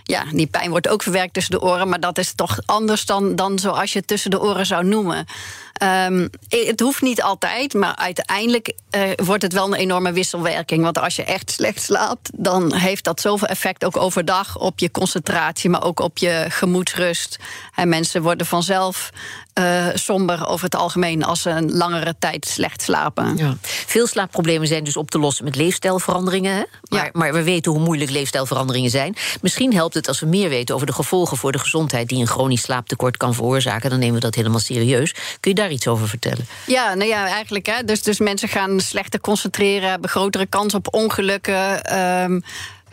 Ja, 0.04 0.24
die 0.32 0.48
pijn 0.48 0.70
wordt 0.70 0.88
ook 0.88 1.04
verwerkt 1.04 1.34
tussen 1.34 1.52
de 1.52 1.62
oren, 1.62 1.90
maar 1.90 2.00
dat 2.00 2.18
is 2.18 2.34
toch 2.36 2.60
anders 2.66 3.06
dan, 3.06 3.36
dan 3.36 3.60
zoals 3.60 3.94
je 3.94 4.00
het 4.00 4.08
tussen 4.08 4.32
de 4.32 4.42
oren 4.42 4.66
zou 4.66 4.86
noemen. 4.86 5.26
Ehm, 5.74 6.28
het 6.50 6.80
hoeft 6.80 7.02
niet 7.02 7.22
altijd, 7.22 7.74
maar 7.74 7.96
uiteindelijk 7.96 8.74
uh, 8.92 9.02
wordt 9.16 9.42
het 9.42 9.54
wel 9.54 9.66
een 9.66 9.74
enorme 9.74 10.12
wisselwerking. 10.12 10.84
Want 10.84 11.00
als 11.00 11.16
je 11.16 11.24
echt 11.24 11.52
slecht 11.52 11.82
slaapt, 11.82 12.30
dan 12.36 12.74
heeft 12.74 13.04
dat 13.04 13.22
zoveel 13.22 13.48
effect 13.48 13.86
ook 13.86 13.98
overdag 13.98 14.58
op 14.58 14.80
je 14.80 14.92
concentratie, 14.92 15.70
maar 15.70 15.84
ook 15.84 16.00
op 16.00 16.18
je 16.18 16.46
gemoedsrust. 16.50 17.40
En 17.76 17.90
mensen 17.90 18.22
worden 18.22 18.46
vanzelf 18.46 19.12
uh, 19.60 19.88
somber 19.94 20.48
over 20.48 20.66
het 20.66 20.76
algemeen 20.76 21.24
als 21.24 21.42
ze 21.42 21.50
een 21.50 21.72
langere 21.72 22.16
tijd 22.20 22.46
slecht 22.46 22.82
slapen. 22.82 23.38
Ja. 23.38 23.58
Veel 23.62 24.08
slaapproblemen 24.08 24.68
zijn 24.68 24.84
dus 24.84 24.98
op 24.98 25.12
te 25.12 25.20
lossen 25.20 25.44
met 25.44 25.56
leefstijlveranderingen. 25.56 26.56
Hè? 26.56 26.64
Maar, 26.90 27.10
maar, 27.14 27.34
we 27.34 27.44
weten 27.44 27.72
hoe 27.72 27.82
moeilijk 27.82 28.12
leefstijlveranderingen 28.12 28.90
zijn. 28.90 29.16
Misschien 29.42 29.74
helpt 29.74 29.94
het 29.94 30.08
als 30.08 30.20
we 30.20 30.26
meer 30.26 30.50
weten 30.50 30.76
over 30.76 30.88
de 30.88 30.94
gevolgen 30.94 31.38
voor 31.38 31.52
de 31.52 31.60
gezondheid 31.60 32.10
die 32.10 32.20
een 32.20 32.28
chronisch 32.28 32.62
slaaptekort 32.62 33.18
kan 33.18 33.34
veroorzaken. 33.34 33.90
Dan 33.90 34.00
nemen 34.00 34.16
we 34.16 34.22
dat 34.22 34.36
helemaal 34.36 34.60
serieus. 34.60 35.12
Kun 35.40 35.52
je 35.52 35.54
daar 35.54 35.63
iets 35.72 35.88
over 35.88 36.08
vertellen? 36.08 36.46
Ja, 36.66 36.94
nou 36.94 37.10
ja, 37.10 37.28
eigenlijk. 37.28 37.66
Hè, 37.66 37.84
dus, 37.84 38.04
dus 38.04 38.20
mensen 38.20 38.50
gaan 38.50 38.80
slechter 38.80 39.20
concentreren, 39.20 39.90
hebben 39.90 40.10
grotere 40.10 40.46
kans 40.46 40.74
op 40.74 40.94
ongelukken. 40.94 41.98
Um, 42.00 42.44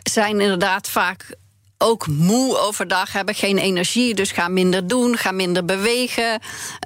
zijn 0.03 0.41
inderdaad 0.41 0.89
vaak 0.89 1.35
ook 1.81 2.07
moe 2.07 2.57
overdag, 2.57 3.13
hebben 3.13 3.35
geen 3.35 3.57
energie, 3.57 4.13
dus 4.13 4.31
gaan 4.31 4.53
minder 4.53 4.87
doen, 4.87 5.17
gaan 5.17 5.35
minder 5.35 5.65
bewegen. 5.65 6.39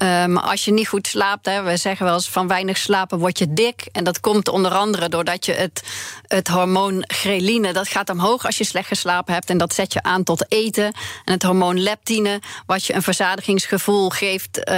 Um, 0.04 0.38
als 0.38 0.66
je 0.66 0.72
niet 0.72 0.88
goed 0.88 1.08
slaapt, 1.08 1.46
hè, 1.46 1.64
we 1.64 1.78
zeggen 1.78 2.06
wel 2.06 2.14
eens 2.14 2.30
van 2.30 2.48
weinig 2.48 2.78
slapen 2.78 3.20
word 3.20 3.40
je 3.40 3.54
dik. 3.54 3.88
En 3.92 4.04
dat 4.04 4.20
komt 4.20 4.48
onder 4.48 4.72
andere 4.72 5.10
doordat 5.10 5.46
je 5.46 5.52
het, 5.52 5.84
het 6.28 6.48
hormoon 6.48 7.04
greline, 7.08 7.74
dat 7.74 7.88
gaat 7.88 8.10
omhoog 8.10 8.46
als 8.46 8.58
je 8.58 8.64
slecht 8.64 8.88
geslapen 8.88 9.34
hebt. 9.34 9.50
En 9.50 9.58
dat 9.58 9.74
zet 9.74 9.94
je 9.94 10.04
aan 10.04 10.24
tot 10.24 10.52
eten. 10.52 10.86
En 11.26 11.34
het 11.34 11.44
hormoon 11.44 11.80
leptine, 11.82 12.42
wat 12.66 12.86
je 12.86 12.94
een 12.94 13.02
verzadigingsgevoel 13.02 14.10
geeft. 14.10 14.58
Uh, 14.58 14.74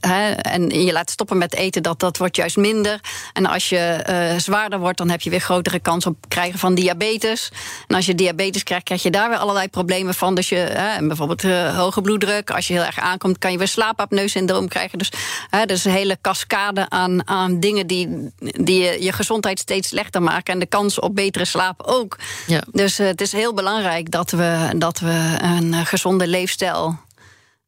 hè, 0.00 0.30
en 0.32 0.84
je 0.84 0.92
laat 0.92 1.10
stoppen 1.10 1.38
met 1.38 1.54
eten, 1.54 1.82
dat, 1.82 2.00
dat 2.00 2.16
wordt 2.16 2.36
juist 2.36 2.56
minder. 2.56 3.00
En 3.32 3.46
als 3.46 3.68
je 3.68 4.04
uh, 4.10 4.38
zwaarder 4.38 4.78
wordt, 4.78 4.98
dan 4.98 5.10
heb 5.10 5.20
je 5.20 5.30
weer 5.30 5.40
grotere 5.40 5.78
kans 5.78 6.06
op 6.06 6.16
krijgen 6.28 6.58
van 6.58 6.74
diabetes. 6.74 7.50
En 7.86 7.96
als 7.96 8.06
je 8.06 8.14
diabetes 8.14 8.62
krijgt, 8.62 8.84
krijg 8.84 9.02
je 9.02 9.10
daar 9.10 9.21
weer 9.28 9.38
allerlei 9.38 9.68
problemen 9.68 10.14
van. 10.14 10.34
Dus 10.34 10.48
je, 10.48 10.56
hè, 10.56 11.06
bijvoorbeeld 11.06 11.42
uh, 11.42 11.76
hoge 11.78 12.00
bloeddruk. 12.00 12.50
Als 12.50 12.66
je 12.66 12.72
heel 12.72 12.84
erg 12.84 12.98
aankomt, 12.98 13.38
kan 13.38 13.52
je 13.52 13.58
weer 13.58 13.68
slaapapneu-syndroom 13.68 14.68
krijgen. 14.68 14.98
Dus 14.98 15.12
hè, 15.50 15.64
dus 15.66 15.84
een 15.84 15.92
hele 15.92 16.18
cascade 16.20 16.88
aan, 16.88 17.28
aan 17.28 17.60
dingen 17.60 17.86
die, 17.86 18.32
die 18.38 18.82
je, 18.82 19.02
je 19.02 19.12
gezondheid 19.12 19.58
steeds 19.58 19.88
slechter 19.88 20.22
maken. 20.22 20.52
En 20.52 20.58
de 20.58 20.66
kans 20.66 20.98
op 20.98 21.14
betere 21.14 21.44
slaap 21.44 21.82
ook. 21.82 22.18
Ja. 22.46 22.62
Dus 22.72 23.00
uh, 23.00 23.06
het 23.06 23.20
is 23.20 23.32
heel 23.32 23.54
belangrijk 23.54 24.10
dat 24.10 24.30
we, 24.30 24.70
dat 24.76 24.98
we 24.98 25.36
een 25.40 25.72
uh, 25.72 25.80
gezonde 25.84 26.26
leefstijl 26.26 26.98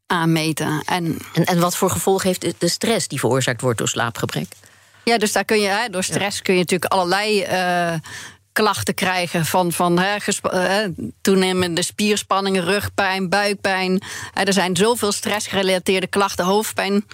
aanmeten. 0.07 0.83
En, 0.85 1.19
en, 1.33 1.45
en 1.45 1.61
wat 1.61 1.77
voor 1.77 1.91
gevolg 1.91 2.23
heeft 2.23 2.61
de 2.61 2.69
stress 2.69 3.09
die 3.09 3.19
veroorzaakt 3.19 3.61
wordt 3.61 3.79
door 3.79 3.89
slaapgebrek? 3.89 4.47
Ja, 5.05 5.19
dus 5.19 5.33
daar 5.33 5.45
kun 5.45 5.61
je, 5.61 5.69
hè, 5.69 5.89
door 5.89 6.05
stress 6.05 6.43
kun 6.43 6.55
je 6.55 6.61
natuurlijk 6.61 6.93
allerlei 6.93 7.43
uh, 7.43 7.95
klachten 8.55 8.95
krijgen 8.95 9.45
van, 9.45 9.73
van 9.73 9.99
hè, 9.99 10.17
hè, 10.43 10.87
toenemende 11.21 11.83
spierspanningen, 11.83 12.65
rugpijn, 12.65 13.29
buikpijn. 13.29 14.03
er 14.35 14.53
zijn 14.53 14.77
zoveel 14.77 15.13
stressgerelateerde 15.13 16.07
klachten, 16.07 16.45
hoofdpijn, 16.45 17.05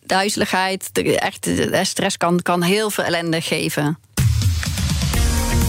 duizeligheid. 0.00 0.90
Echt, 0.92 1.50
stress 1.82 2.16
kan, 2.16 2.42
kan 2.42 2.62
heel 2.62 2.90
veel 2.90 3.04
ellende 3.04 3.40
geven. 3.40 3.98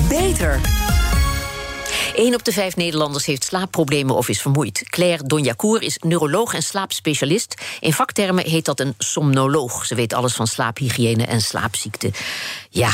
Beter. 0.09 0.59
Een 2.15 2.33
op 2.33 2.43
de 2.43 2.51
vijf 2.51 2.75
Nederlanders 2.75 3.25
heeft 3.25 3.43
slaapproblemen 3.43 4.15
of 4.15 4.29
is 4.29 4.41
vermoeid. 4.41 4.83
Claire 4.89 5.23
Donjacour 5.23 5.81
is 5.81 5.97
neuroloog 5.99 6.53
en 6.53 6.63
slaapspecialist. 6.63 7.61
In 7.79 7.93
vaktermen 7.93 8.45
heet 8.45 8.65
dat 8.65 8.79
een 8.79 8.93
somnoloog. 8.97 9.85
Ze 9.85 9.95
weet 9.95 10.13
alles 10.13 10.33
van 10.33 10.47
slaaphygiëne 10.47 11.25
en 11.25 11.41
slaapziekte. 11.41 12.11
Ja, 12.69 12.91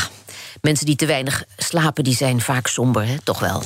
mensen 0.66 0.86
die 0.86 0.96
te 0.96 1.06
weinig 1.06 1.44
slapen, 1.58 2.04
die 2.04 2.16
zijn 2.16 2.42
vaak 2.42 2.68
somber, 2.68 3.08
hè? 3.08 3.16
toch 3.24 3.40
wel? 3.40 3.64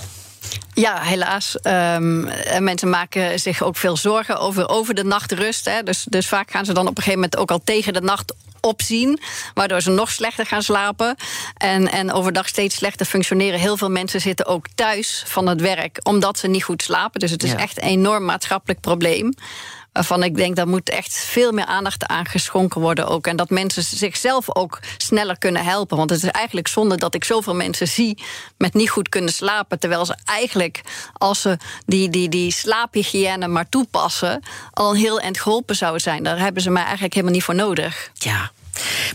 Ja, 0.73 1.01
helaas. 1.01 1.55
Um, 1.63 2.29
mensen 2.59 2.89
maken 2.89 3.39
zich 3.39 3.61
ook 3.61 3.77
veel 3.77 3.97
zorgen 3.97 4.39
over, 4.39 4.69
over 4.69 4.93
de 4.93 5.03
nachtrust. 5.03 5.65
Hè. 5.65 5.83
Dus, 5.83 6.05
dus 6.09 6.27
vaak 6.27 6.51
gaan 6.51 6.65
ze 6.65 6.73
dan 6.73 6.87
op 6.87 6.97
een 6.97 7.03
gegeven 7.03 7.19
moment 7.19 7.37
ook 7.37 7.51
al 7.51 7.61
tegen 7.63 7.93
de 7.93 8.01
nacht 8.01 8.33
opzien, 8.61 9.19
waardoor 9.53 9.81
ze 9.81 9.89
nog 9.89 10.11
slechter 10.11 10.45
gaan 10.45 10.63
slapen 10.63 11.15
en, 11.57 11.91
en 11.91 12.11
overdag 12.11 12.47
steeds 12.47 12.75
slechter 12.75 13.05
functioneren. 13.05 13.59
Heel 13.59 13.77
veel 13.77 13.89
mensen 13.89 14.21
zitten 14.21 14.45
ook 14.45 14.65
thuis 14.75 15.23
van 15.25 15.47
het 15.47 15.61
werk 15.61 15.99
omdat 16.03 16.39
ze 16.39 16.47
niet 16.47 16.63
goed 16.63 16.83
slapen. 16.83 17.19
Dus 17.19 17.31
het 17.31 17.43
is 17.43 17.53
echt 17.53 17.81
een 17.81 17.87
enorm 17.87 18.25
maatschappelijk 18.25 18.79
probleem 18.81 19.33
waarvan 19.99 20.23
ik 20.23 20.35
denk 20.35 20.55
dat 20.55 20.67
moet 20.67 20.89
echt 20.89 21.13
veel 21.17 21.51
meer 21.51 21.65
aandacht 21.65 22.05
aan 22.05 22.25
geschonken 22.25 22.81
worden 22.81 23.07
ook. 23.07 23.27
En 23.27 23.35
dat 23.35 23.49
mensen 23.49 23.83
zichzelf 23.83 24.55
ook 24.55 24.79
sneller 24.97 25.37
kunnen 25.37 25.63
helpen. 25.63 25.97
Want 25.97 26.09
het 26.09 26.23
is 26.23 26.29
eigenlijk 26.29 26.67
zonde 26.67 26.97
dat 26.97 27.15
ik 27.15 27.23
zoveel 27.23 27.55
mensen 27.55 27.87
zie 27.87 28.23
met 28.57 28.73
niet 28.73 28.89
goed 28.89 29.09
kunnen 29.09 29.33
slapen. 29.33 29.79
Terwijl 29.79 30.05
ze 30.05 30.15
eigenlijk, 30.25 30.81
als 31.13 31.41
ze 31.41 31.57
die, 31.85 32.09
die, 32.09 32.29
die 32.29 32.51
slaaphygiëne 32.51 33.47
maar 33.47 33.69
toepassen, 33.69 34.43
al 34.73 34.89
een 34.89 34.95
heel 34.95 35.19
eind 35.19 35.39
geholpen 35.39 35.75
zouden 35.75 36.01
zijn. 36.01 36.23
Daar 36.23 36.39
hebben 36.39 36.61
ze 36.61 36.69
mij 36.69 36.83
eigenlijk 36.83 37.13
helemaal 37.13 37.35
niet 37.35 37.43
voor 37.43 37.55
nodig. 37.55 38.11
Ja, 38.13 38.51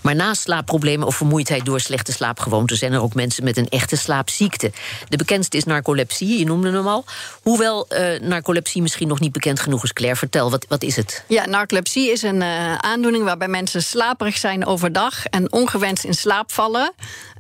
maar 0.03 0.15
naast 0.15 0.43
slaapproblemen 0.43 1.07
of 1.07 1.17
vermoeidheid 1.17 1.65
door 1.65 1.81
slechte 1.81 2.13
slaapgewoonten 2.13 2.77
zijn 2.77 2.93
er 2.93 3.03
ook 3.03 3.15
mensen 3.15 3.45
met 3.45 3.57
een 3.57 3.69
echte 3.69 3.97
slaapziekte. 3.97 4.73
De 5.09 5.17
bekendste 5.17 5.57
is 5.57 5.65
narcolepsie, 5.65 6.39
je 6.39 6.45
noemde 6.45 6.73
hem 6.73 6.87
al. 6.87 7.05
Hoewel 7.43 7.87
uh, 7.89 8.21
narcolepsie 8.21 8.83
misschien 8.83 9.09
nog 9.09 9.21
niet 9.21 9.33
bekend 9.33 9.61
genoeg 9.61 9.85
is, 9.85 9.93
Claire, 9.93 10.19
vertel, 10.19 10.51
wat, 10.51 10.67
wat 10.69 10.83
is 10.83 10.97
het? 10.97 11.25
Ja, 11.29 11.47
narcolepsie 11.47 12.11
is 12.11 12.23
een 12.23 12.41
uh, 12.41 12.75
aandoening 12.75 13.25
waarbij 13.25 13.49
mensen 13.49 13.83
slaperig 13.83 14.37
zijn 14.37 14.67
overdag 14.67 15.27
en 15.27 15.53
ongewenst 15.53 16.05
in 16.05 16.15
slaap 16.15 16.53
vallen. 16.53 16.93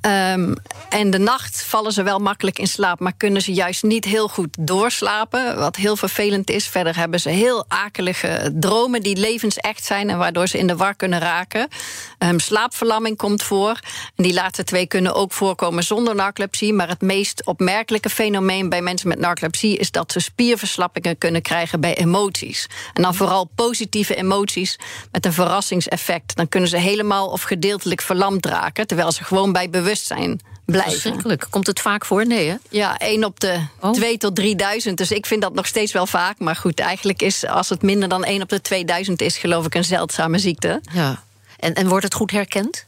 Um, 0.07 0.55
en 0.89 1.11
de 1.11 1.19
nacht 1.19 1.63
vallen 1.63 1.93
ze 1.93 2.03
wel 2.03 2.19
makkelijk 2.19 2.59
in 2.59 2.67
slaap, 2.67 3.01
maar 3.01 3.13
kunnen 3.17 3.43
ze 3.43 3.53
juist 3.53 3.83
niet 3.83 4.05
heel 4.05 4.29
goed 4.29 4.57
doorslapen. 4.61 5.59
Wat 5.59 5.77
heel 5.77 5.97
vervelend 5.97 6.51
is. 6.51 6.67
Verder 6.67 6.97
hebben 6.97 7.21
ze 7.21 7.29
heel 7.29 7.65
akelige 7.69 8.53
dromen 8.55 9.03
die 9.03 9.17
levensecht 9.17 9.85
zijn 9.85 10.11
en 10.11 10.19
waardoor 10.19 10.49
ze 10.49 10.59
in 10.59 10.67
de 10.67 10.77
war 10.77 10.95
kunnen 10.95 11.19
raken. 11.19 11.69
Um, 12.25 12.41
slaapverlamming 12.41 13.17
komt 13.17 13.43
voor. 13.43 13.81
En 14.17 14.25
die 14.25 14.35
laatste 14.35 14.65
twee 14.65 14.87
kunnen 14.87 15.15
ook 15.15 15.33
voorkomen 15.33 15.85
zonder 15.85 16.15
narcolepsie. 16.15 16.73
Maar 16.73 16.89
het 16.89 17.01
meest 17.01 17.47
opmerkelijke 17.47 18.11
fenomeen 18.11 18.69
bij 18.69 18.83
mensen 18.83 19.09
met 19.09 19.19
narcolepsie 19.19 19.77
is 19.77 19.91
dat 19.91 20.13
ze 20.13 20.21
spierverslappingen 20.21 21.19
kunnen 21.19 21.43
krijgen 21.43 21.81
bij 21.81 21.95
emoties. 21.95 22.67
En 22.93 23.03
dan 23.03 23.15
vooral 23.15 23.51
positieve 23.55 24.15
emoties 24.15 24.79
met 25.13 25.27
een 25.27 25.33
verrassingseffect. 25.33 26.37
Dan 26.37 26.49
kunnen 26.49 26.69
ze 26.69 26.77
helemaal 26.77 27.29
of 27.29 27.43
gedeeltelijk 27.43 28.03
verlamd 28.03 28.47
raken, 28.47 28.87
terwijl 28.87 29.13
ze 29.13 29.25
gewoon 29.25 29.53
bij 29.53 29.71
bewustzijn 29.71 30.41
blijven. 30.65 31.39
Komt 31.51 31.67
het 31.67 31.81
vaak 31.81 32.05
voor? 32.05 32.27
Nee, 32.27 32.49
hè? 32.49 32.57
Ja, 32.71 32.99
1 32.99 33.25
op 33.25 33.41
de 33.41 33.61
oh. 33.81 33.93
2 33.93 34.17
tot 34.19 34.37
3000. 34.37 34.99
Dus 34.99 35.11
ik 35.11 35.27
vind 35.27 35.43
dat 35.43 35.55
nog 35.55 35.67
steeds 35.67 35.93
wel 35.93 36.07
vaak. 36.07 36.39
Maar 36.39 36.57
goed, 36.57 36.81
eigenlijk 36.81 37.23
is 37.23 37.47
als 37.47 37.69
het 37.69 37.83
minder 37.83 38.09
dan 38.09 38.25
1 38.25 38.43
op 38.43 38.49
de 38.49 38.61
2000 38.61 39.21
is, 39.21 39.37
geloof 39.37 39.67
ik, 39.67 39.75
een 39.75 39.85
zeldzame 39.85 40.39
ziekte. 40.39 40.81
Ja. 40.93 41.24
En, 41.65 41.75
en 41.75 41.89
wordt 41.89 42.05
het 42.05 42.15
goed 42.15 42.31
herkend? 42.31 42.85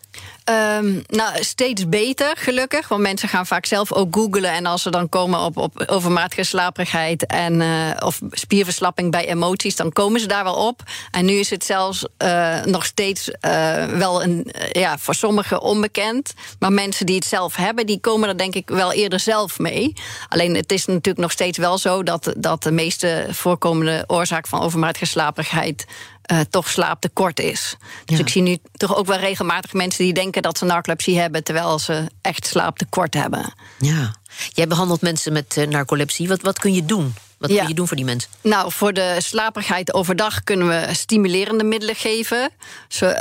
Um, 0.80 1.02
nou, 1.06 1.44
steeds 1.44 1.88
beter, 1.88 2.36
gelukkig. 2.36 2.88
Want 2.88 3.02
mensen 3.02 3.28
gaan 3.28 3.46
vaak 3.46 3.66
zelf 3.66 3.92
ook 3.92 4.14
googlen. 4.14 4.50
En 4.50 4.66
als 4.66 4.82
ze 4.82 4.90
dan 4.90 5.08
komen 5.08 5.40
op, 5.40 5.56
op 5.56 5.84
overmatige 5.86 6.42
slaperigheid 6.42 7.26
en, 7.26 7.60
uh, 7.60 7.90
of 7.98 8.20
spierverslapping 8.30 9.10
bij 9.10 9.28
emoties, 9.28 9.76
dan 9.76 9.92
komen 9.92 10.20
ze 10.20 10.26
daar 10.26 10.44
wel 10.44 10.66
op. 10.66 10.82
En 11.10 11.24
nu 11.24 11.32
is 11.32 11.50
het 11.50 11.64
zelfs 11.64 12.06
uh, 12.24 12.64
nog 12.64 12.84
steeds 12.84 13.28
uh, 13.28 13.84
wel 13.84 14.22
een, 14.22 14.52
ja, 14.72 14.98
voor 14.98 15.14
sommigen 15.14 15.60
onbekend. 15.60 16.34
Maar 16.58 16.72
mensen 16.72 17.06
die 17.06 17.16
het 17.16 17.24
zelf 17.24 17.56
hebben, 17.56 17.86
die 17.86 18.00
komen 18.00 18.28
er 18.28 18.38
denk 18.38 18.54
ik 18.54 18.68
wel 18.68 18.92
eerder 18.92 19.20
zelf 19.20 19.58
mee. 19.58 19.92
Alleen 20.28 20.54
het 20.54 20.72
is 20.72 20.86
natuurlijk 20.86 21.18
nog 21.18 21.32
steeds 21.32 21.58
wel 21.58 21.78
zo 21.78 22.02
dat, 22.02 22.32
dat 22.36 22.62
de 22.62 22.72
meeste 22.72 23.26
voorkomende 23.30 24.04
oorzaak 24.06 24.46
van 24.46 24.60
overmatige 24.60 25.06
slaperigheid 25.06 25.86
uh, 26.32 26.40
toch 26.50 26.68
slaaptekort 26.68 27.40
is. 27.40 27.76
Dus 28.04 28.18
ik 28.18 28.28
zie 28.28 28.42
nu 28.42 28.58
toch 28.72 28.96
ook 28.96 29.06
wel 29.06 29.18
regelmatig 29.18 29.72
mensen 29.72 30.04
die 30.04 30.12
denken 30.12 30.42
dat 30.42 30.58
ze 30.58 30.64
narcolepsie 30.64 31.18
hebben, 31.18 31.44
terwijl 31.44 31.78
ze 31.78 32.10
echt 32.20 32.46
slaaptekort 32.46 33.14
hebben. 33.14 33.54
Ja. 33.78 34.14
Jij 34.52 34.66
behandelt 34.66 35.00
mensen 35.00 35.32
met 35.32 35.56
uh, 35.56 35.66
narcolepsie. 35.66 36.28
Wat, 36.28 36.42
wat 36.42 36.58
kun 36.58 36.74
je 36.74 36.84
doen? 36.84 37.14
Wat 37.38 37.50
kun 37.50 37.68
je 37.68 37.74
doen 37.74 37.86
voor 37.86 37.96
die 37.96 38.06
mensen? 38.06 38.30
Nou, 38.40 38.72
voor 38.72 38.92
de 38.92 39.16
slaperigheid 39.18 39.94
overdag 39.94 40.44
kunnen 40.44 40.68
we 40.68 40.94
stimulerende 40.94 41.64
middelen 41.64 41.94
geven. 41.94 42.50
Zo, 42.88 43.12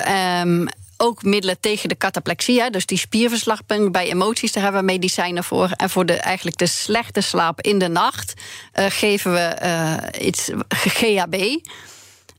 um, 0.41 0.67
ook 0.97 1.23
middelen 1.23 1.59
tegen 1.59 1.89
de 1.89 1.97
cataplexie, 1.97 2.69
dus 2.69 2.85
die 2.85 2.97
spierverslapping 2.97 3.91
bij 3.91 4.09
emoties, 4.09 4.51
daar 4.51 4.63
hebben 4.63 4.81
we 4.81 4.91
medicijnen 4.91 5.43
voor. 5.43 5.69
En 5.75 5.89
voor 5.89 6.05
de, 6.05 6.13
eigenlijk 6.13 6.57
de 6.57 6.67
slechte 6.67 7.21
slaap 7.21 7.61
in 7.61 7.79
de 7.79 7.87
nacht 7.87 8.33
uh, 8.79 8.85
geven 8.89 9.33
we 9.33 9.57
uh, 9.63 10.25
iets 10.27 10.49
GHB. 10.69 11.57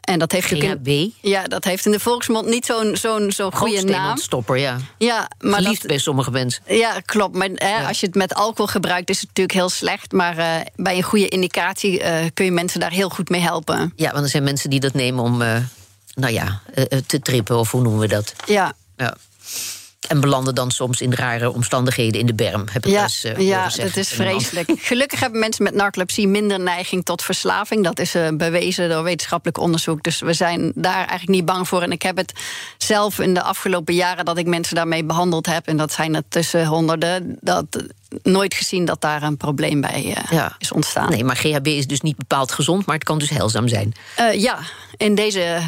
En 0.07 0.19
dat 0.19 0.33
heeft? 0.33 0.51
In, 0.51 1.15
ja, 1.21 1.45
dat 1.45 1.65
heeft 1.65 1.87
in 1.87 1.93
de 1.93 2.01
volksmond 2.01 2.47
niet 2.47 2.67
zo'n 2.67 2.97
zo'n 2.97 3.33
zo'n 3.33 3.55
goede 3.55 3.83
naam. 3.83 4.17
stopper, 4.17 4.57
ja. 4.57 4.77
Ja, 4.99 5.31
maar 5.41 5.61
Liefst 5.61 5.87
bij 5.87 5.99
sommige 5.99 6.31
mensen. 6.31 6.63
Ja, 6.67 7.01
klopt. 7.05 7.37
Maar 7.37 7.49
hè, 7.55 7.87
als 7.87 8.01
je 8.01 8.07
het 8.07 8.15
met 8.15 8.35
alcohol 8.35 8.67
gebruikt, 8.67 9.11
is 9.11 9.19
het 9.19 9.27
natuurlijk 9.27 9.59
heel 9.59 9.69
slecht. 9.69 10.13
Maar 10.13 10.39
uh, 10.39 10.55
bij 10.77 10.97
een 10.97 11.03
goede 11.03 11.29
indicatie 11.29 12.01
uh, 12.01 12.17
kun 12.35 12.45
je 12.45 12.51
mensen 12.51 12.81
daar 12.81 12.91
heel 12.91 13.09
goed 13.09 13.29
mee 13.29 13.41
helpen. 13.41 13.93
Ja, 13.97 14.13
want 14.13 14.25
er 14.25 14.31
zijn 14.31 14.43
mensen 14.43 14.71
die 14.71 14.81
dat 14.81 14.95
nemen 14.95 15.25
om. 15.25 15.43
Uh 15.43 15.57
nou 16.17 16.33
ja, 16.33 16.61
te 17.07 17.21
trippen, 17.21 17.59
of 17.59 17.71
hoe 17.71 17.83
noemen 17.83 18.01
we 18.01 18.09
dat? 18.09 18.35
Ja. 18.47 18.73
ja. 18.97 19.17
En 20.09 20.21
belanden 20.21 20.55
dan 20.55 20.71
soms 20.71 21.01
in 21.01 21.15
rare 21.15 21.53
omstandigheden 21.53 22.21
in 22.21 22.27
de 22.27 22.35
berm. 22.35 22.65
Heb 22.73 22.87
ik 22.87 22.93
ja, 22.93 23.03
eens, 23.03 23.25
uh, 23.25 23.39
ja 23.39 23.69
dat 23.69 23.97
is 23.97 24.09
vreselijk. 24.09 24.71
Gelukkig 24.79 25.21
hebben 25.21 25.41
mensen 25.41 25.65
met 25.65 25.75
narcolepsie 25.75 26.29
minder 26.29 26.61
neiging 26.61 27.05
tot 27.05 27.23
verslaving. 27.23 27.85
Dat 27.85 27.99
is 27.99 28.15
uh, 28.15 28.29
bewezen 28.35 28.89
door 28.89 29.03
wetenschappelijk 29.03 29.59
onderzoek. 29.59 30.03
Dus 30.03 30.21
we 30.21 30.33
zijn 30.33 30.73
daar 30.75 30.95
eigenlijk 30.95 31.29
niet 31.29 31.45
bang 31.45 31.69
voor. 31.69 31.83
En 31.83 31.93
ik 31.93 32.03
heb 32.03 32.17
het 32.17 32.33
zelf 32.79 33.19
in 33.19 33.35
de 33.35 33.43
afgelopen 33.43 33.95
jaren 33.95 34.25
dat 34.25 34.39
ik 34.39 34.47
mensen 34.47 34.77
daarmee 34.77 35.05
behandeld 35.05 35.47
heb, 35.47 35.67
en 35.67 35.77
dat 35.77 35.93
zijn 35.93 36.15
er 36.15 36.23
tussen 36.29 36.67
honderden, 36.67 37.39
dat 37.41 37.65
nooit 38.23 38.55
gezien 38.55 38.85
dat 38.85 39.01
daar 39.01 39.23
een 39.23 39.37
probleem 39.37 39.81
bij 39.81 40.17
uh, 40.33 40.47
is 40.59 40.73
ontstaan. 40.73 41.11
Nee, 41.11 41.25
maar 41.25 41.37
GHB 41.37 41.67
is 41.67 41.87
dus 41.87 42.01
niet 42.01 42.17
bepaald 42.17 42.53
gezond, 42.53 42.87
maar 42.87 42.95
het 42.95 43.05
kan 43.05 43.19
dus 43.19 43.31
heilzaam 43.31 43.69
zijn. 43.69 43.93
ja, 44.33 44.59
in 44.97 45.15
deze 45.15 45.63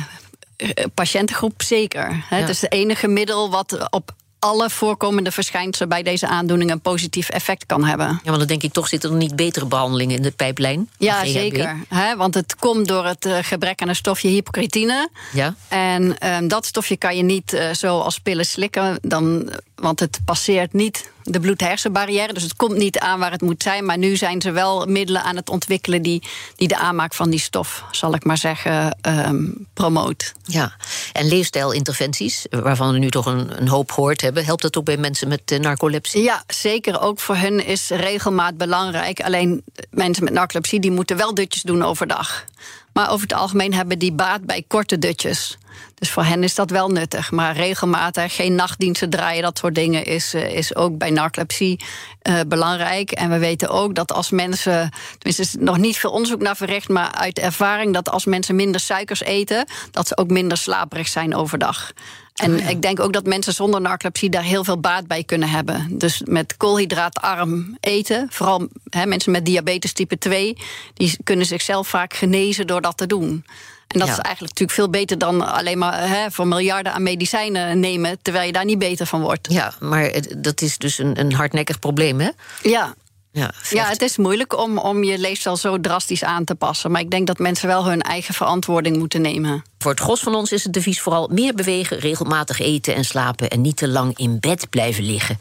patiëntengroep 0.94 1.62
zeker. 1.62 2.24
Ja. 2.30 2.36
Het 2.36 2.48
is 2.48 2.60
het 2.60 2.72
enige 2.72 3.08
middel 3.08 3.50
wat 3.50 3.90
op 3.90 4.14
alle 4.38 4.70
voorkomende 4.70 5.30
verschijnselen 5.30 5.88
bij 5.88 6.02
deze 6.02 6.26
aandoening 6.26 6.70
een 6.70 6.80
positief 6.80 7.28
effect 7.28 7.66
kan 7.66 7.84
hebben. 7.84 8.06
Ja, 8.06 8.20
want 8.24 8.38
dan 8.38 8.46
denk 8.46 8.62
ik 8.62 8.72
toch 8.72 8.88
zitten 8.88 9.10
er 9.10 9.16
niet 9.16 9.36
betere 9.36 9.66
behandelingen 9.66 10.16
in 10.16 10.22
de 10.22 10.30
pijplijn. 10.30 10.90
Ja, 10.98 11.24
zeker. 11.24 11.76
Want 12.16 12.34
het 12.34 12.56
komt 12.56 12.88
door 12.88 13.06
het 13.06 13.26
uh, 13.26 13.38
gebrek 13.40 13.82
aan 13.82 13.88
een 13.88 13.96
stofje 13.96 14.28
hypocretine. 14.28 15.08
Ja. 15.32 15.54
En 15.68 16.16
uh, 16.24 16.36
dat 16.48 16.66
stofje 16.66 16.96
kan 16.96 17.16
je 17.16 17.22
niet 17.22 17.52
uh, 17.52 17.72
zo 17.72 17.98
als 17.98 18.18
pillen 18.18 18.46
slikken, 18.46 18.98
dan, 19.02 19.52
want 19.74 20.00
het 20.00 20.20
passeert 20.24 20.72
niet 20.72 21.10
de 21.30 21.40
bloed-hersenbarrière. 21.40 22.32
Dus 22.32 22.42
het 22.42 22.56
komt 22.56 22.76
niet 22.76 22.98
aan 22.98 23.18
waar 23.18 23.30
het 23.30 23.40
moet 23.40 23.62
zijn. 23.62 23.84
Maar 23.84 23.98
nu 23.98 24.16
zijn 24.16 24.40
ze 24.40 24.50
wel 24.50 24.86
middelen 24.86 25.22
aan 25.22 25.36
het 25.36 25.50
ontwikkelen 25.50 26.02
die, 26.02 26.22
die 26.56 26.68
de 26.68 26.76
aanmaak 26.76 27.14
van 27.14 27.30
die 27.30 27.40
stof, 27.40 27.84
zal 27.90 28.14
ik 28.14 28.24
maar 28.24 28.36
zeggen, 28.36 28.98
um, 29.08 29.66
promoot. 29.74 30.32
Ja, 30.44 30.72
en 31.12 31.28
leefstijlinterventies, 31.28 32.46
waarvan 32.50 32.92
we 32.92 32.98
nu 32.98 33.10
toch 33.10 33.26
een, 33.26 33.60
een 33.60 33.68
hoop 33.68 33.92
gehoord 33.92 34.20
hebben, 34.20 34.44
helpt 34.44 34.62
dat 34.62 34.76
ook 34.76 34.84
bij 34.84 34.96
mensen 34.96 35.28
met 35.28 35.50
uh, 35.52 35.58
narcolepsie? 35.58 36.22
Ja, 36.22 36.44
zeker. 36.46 37.00
Ook 37.00 37.20
voor 37.20 37.36
hun 37.36 37.66
is 37.66 37.88
regelmaat 37.88 38.56
belangrijk. 38.56 39.20
Alleen 39.20 39.62
mensen 39.90 40.24
met 40.24 40.32
narcolepsie 40.32 40.80
die 40.80 40.90
moeten 40.90 41.16
wel 41.16 41.34
dutjes 41.34 41.62
doen 41.62 41.82
overdag. 41.82 42.44
Maar 42.92 43.10
over 43.10 43.28
het 43.28 43.38
algemeen 43.38 43.74
hebben 43.74 43.98
die 43.98 44.12
baat 44.12 44.44
bij 44.44 44.64
korte 44.68 44.98
dutjes. 44.98 45.58
Dus 45.94 46.10
voor 46.10 46.24
hen 46.24 46.42
is 46.42 46.54
dat 46.54 46.70
wel 46.70 46.88
nuttig. 46.88 47.30
Maar 47.30 47.56
regelmatig 47.56 48.34
geen 48.34 48.54
nachtdiensten 48.54 49.10
draaien, 49.10 49.42
dat 49.42 49.58
soort 49.58 49.74
dingen, 49.74 50.04
is, 50.04 50.34
is 50.34 50.74
ook 50.74 50.98
bij 50.98 51.10
narcolepsie 51.10 51.80
uh, 52.28 52.40
belangrijk. 52.46 53.10
En 53.10 53.30
we 53.30 53.38
weten 53.38 53.68
ook 53.68 53.94
dat 53.94 54.12
als 54.12 54.30
mensen, 54.30 54.90
tenminste, 55.18 55.42
is 55.42 55.54
nog 55.58 55.78
niet 55.78 55.96
veel 55.96 56.10
onderzoek 56.10 56.40
naar 56.40 56.56
verricht, 56.56 56.88
maar 56.88 57.12
uit 57.12 57.38
ervaring 57.38 57.94
dat 57.94 58.10
als 58.10 58.24
mensen 58.24 58.56
minder 58.56 58.80
suikers 58.80 59.22
eten, 59.22 59.66
dat 59.90 60.08
ze 60.08 60.16
ook 60.16 60.30
minder 60.30 60.58
slaperig 60.58 61.08
zijn 61.08 61.34
overdag. 61.34 61.92
En 62.38 62.54
oh 62.54 62.58
ja. 62.58 62.68
ik 62.68 62.82
denk 62.82 63.00
ook 63.00 63.12
dat 63.12 63.26
mensen 63.26 63.52
zonder 63.52 63.80
narcolepsie 63.80 64.30
daar 64.30 64.42
heel 64.42 64.64
veel 64.64 64.80
baat 64.80 65.06
bij 65.06 65.24
kunnen 65.24 65.48
hebben. 65.48 65.98
Dus 65.98 66.22
met 66.24 66.56
koolhydraatarm 66.56 67.76
eten, 67.80 68.26
vooral 68.30 68.68
he, 68.90 69.06
mensen 69.06 69.32
met 69.32 69.44
diabetes 69.44 69.92
type 69.92 70.18
2, 70.18 70.56
die 70.94 71.16
kunnen 71.24 71.46
zichzelf 71.46 71.88
vaak 71.88 72.14
genezen 72.14 72.66
door 72.66 72.80
dat 72.80 72.96
te 72.96 73.06
doen. 73.06 73.44
En 73.88 73.98
dat 73.98 74.08
ja. 74.08 74.14
is 74.14 74.20
eigenlijk 74.20 74.58
natuurlijk 74.58 74.78
veel 74.78 74.90
beter 74.90 75.18
dan 75.18 75.52
alleen 75.52 75.78
maar 75.78 76.08
hè, 76.08 76.30
voor 76.30 76.46
miljarden 76.46 76.92
aan 76.92 77.02
medicijnen 77.02 77.80
nemen, 77.80 78.18
terwijl 78.22 78.46
je 78.46 78.52
daar 78.52 78.64
niet 78.64 78.78
beter 78.78 79.06
van 79.06 79.20
wordt. 79.20 79.52
Ja, 79.52 79.72
maar 79.80 80.12
dat 80.36 80.60
is 80.60 80.78
dus 80.78 80.98
een, 80.98 81.20
een 81.20 81.32
hardnekkig 81.32 81.78
probleem, 81.78 82.20
hè? 82.20 82.28
Ja. 82.62 82.94
Ja, 83.38 83.52
ja, 83.70 83.88
het 83.88 84.02
is 84.02 84.16
moeilijk 84.16 84.58
om, 84.58 84.78
om 84.78 85.04
je 85.04 85.18
leefstijl 85.18 85.56
zo 85.56 85.80
drastisch 85.80 86.24
aan 86.24 86.44
te 86.44 86.54
passen. 86.54 86.90
Maar 86.90 87.00
ik 87.00 87.10
denk 87.10 87.26
dat 87.26 87.38
mensen 87.38 87.68
wel 87.68 87.86
hun 87.86 88.02
eigen 88.02 88.34
verantwoording 88.34 88.96
moeten 88.96 89.20
nemen. 89.20 89.64
Voor 89.78 89.90
het 89.90 90.00
gros 90.00 90.20
van 90.20 90.34
ons 90.34 90.52
is 90.52 90.64
het 90.64 90.72
devies 90.72 91.00
vooral 91.00 91.28
meer 91.32 91.54
bewegen, 91.54 91.98
regelmatig 91.98 92.58
eten 92.58 92.94
en 92.94 93.04
slapen 93.04 93.50
en 93.50 93.60
niet 93.60 93.76
te 93.76 93.88
lang 93.88 94.18
in 94.18 94.40
bed 94.40 94.70
blijven 94.70 95.04
liggen. 95.04 95.38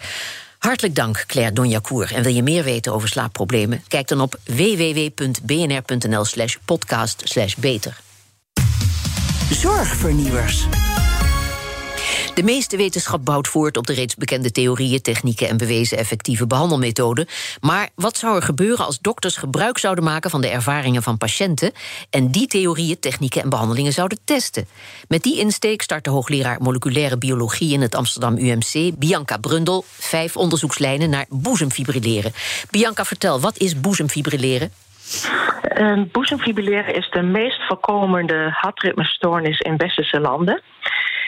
Hartelijk 0.57 0.95
dank, 0.95 1.23
Claire 1.27 1.53
Donjacour. 1.53 2.13
En 2.13 2.23
wil 2.23 2.33
je 2.33 2.43
meer 2.43 2.63
weten 2.63 2.93
over 2.93 3.07
slaapproblemen? 3.07 3.83
Kijk 3.87 4.07
dan 4.07 4.21
op 4.21 4.39
www.bnr.nl/slash 4.43 6.55
podcast 6.65 7.35
beter. 7.57 7.97
Zorgvernieuwers. 9.51 10.65
De 12.37 12.43
meeste 12.43 12.77
wetenschap 12.77 13.25
bouwt 13.25 13.47
voort 13.47 13.77
op 13.77 13.87
de 13.87 13.93
reeds 13.93 14.15
bekende 14.15 14.51
theorieën, 14.51 15.01
technieken 15.01 15.47
en 15.47 15.57
bewezen 15.57 15.97
effectieve 15.97 16.47
behandelmethoden. 16.47 17.27
Maar 17.61 17.89
wat 17.95 18.17
zou 18.17 18.35
er 18.35 18.41
gebeuren 18.41 18.85
als 18.85 18.99
dokters 18.99 19.37
gebruik 19.37 19.77
zouden 19.77 20.03
maken 20.03 20.29
van 20.29 20.41
de 20.41 20.49
ervaringen 20.49 21.03
van 21.03 21.17
patiënten 21.17 21.71
en 22.09 22.31
die 22.31 22.47
theorieën, 22.47 22.99
technieken 22.99 23.41
en 23.41 23.49
behandelingen 23.49 23.91
zouden 23.91 24.17
testen? 24.25 24.67
Met 25.07 25.23
die 25.23 25.39
insteek 25.39 25.81
start 25.81 26.03
de 26.03 26.09
hoogleraar 26.09 26.61
moleculaire 26.61 27.17
biologie 27.17 27.73
in 27.73 27.81
het 27.81 27.95
Amsterdam 27.95 28.37
UMC, 28.37 28.97
Bianca 28.97 29.37
Brundel, 29.37 29.83
vijf 29.87 30.37
onderzoekslijnen 30.37 31.09
naar 31.09 31.25
boezemfibrilleren. 31.29 32.33
Bianca, 32.69 33.05
vertel, 33.05 33.39
wat 33.39 33.57
is 33.57 33.79
boezemfibrilleren? 33.79 34.71
Uh, 35.77 36.01
boezemfibrilleren 36.11 36.95
is 36.95 37.09
de 37.09 37.21
meest 37.21 37.67
voorkomende 37.67 38.49
hartritmestoornis 38.51 39.59
in 39.59 39.77
westerse 39.77 40.19
landen. 40.19 40.61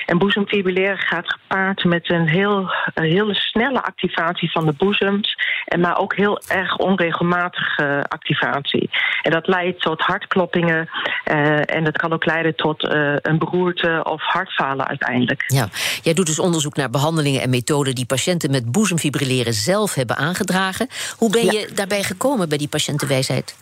En 0.10 0.18
boezemfibrilleren 0.18 0.98
gaat 0.98 1.32
gepaard 1.32 1.84
met 1.84 2.10
een 2.10 2.28
heel, 2.28 2.72
een 2.94 3.04
hele 3.04 3.36
snelle 3.36 3.84
activatie 3.84 4.52
van 4.52 4.66
de 4.66 4.74
boezems, 4.74 5.36
en 5.66 5.80
maar 5.80 5.98
ook 5.98 6.16
heel 6.16 6.42
erg 6.48 6.78
onregelmatige 6.78 8.06
activatie. 8.08 8.90
En 9.22 9.32
dat 9.32 9.48
leidt 9.48 9.82
tot 9.82 10.02
hartkloppingen 10.02 10.90
uh, 11.32 11.76
en 11.76 11.84
dat 11.84 11.98
kan 11.98 12.14
ook 12.14 12.26
leiden 12.26 12.56
tot 12.56 12.84
uh, 12.84 13.16
een 13.22 13.38
beroerte 13.38 14.02
of 14.04 14.22
hartfalen 14.22 14.88
uiteindelijk. 14.88 15.44
Ja, 15.48 15.68
jij 16.02 16.14
doet 16.14 16.26
dus 16.26 16.40
onderzoek 16.40 16.76
naar 16.76 16.90
behandelingen 16.90 17.42
en 17.42 17.50
methoden 17.50 17.96
die 17.96 18.06
patiënten 18.06 18.52
met 18.52 18.72
boezemfibrilleren 18.72 19.54
zelf 19.54 19.94
hebben 19.94 20.16
aangedragen. 20.16 20.88
Hoe 21.18 21.32
ben 21.32 21.46
je 21.46 21.70
daarbij 21.74 22.04
gekomen 22.04 22.50
bij 22.50 22.58
die 22.58 22.68
patiëntenwijsheid? 22.68 23.56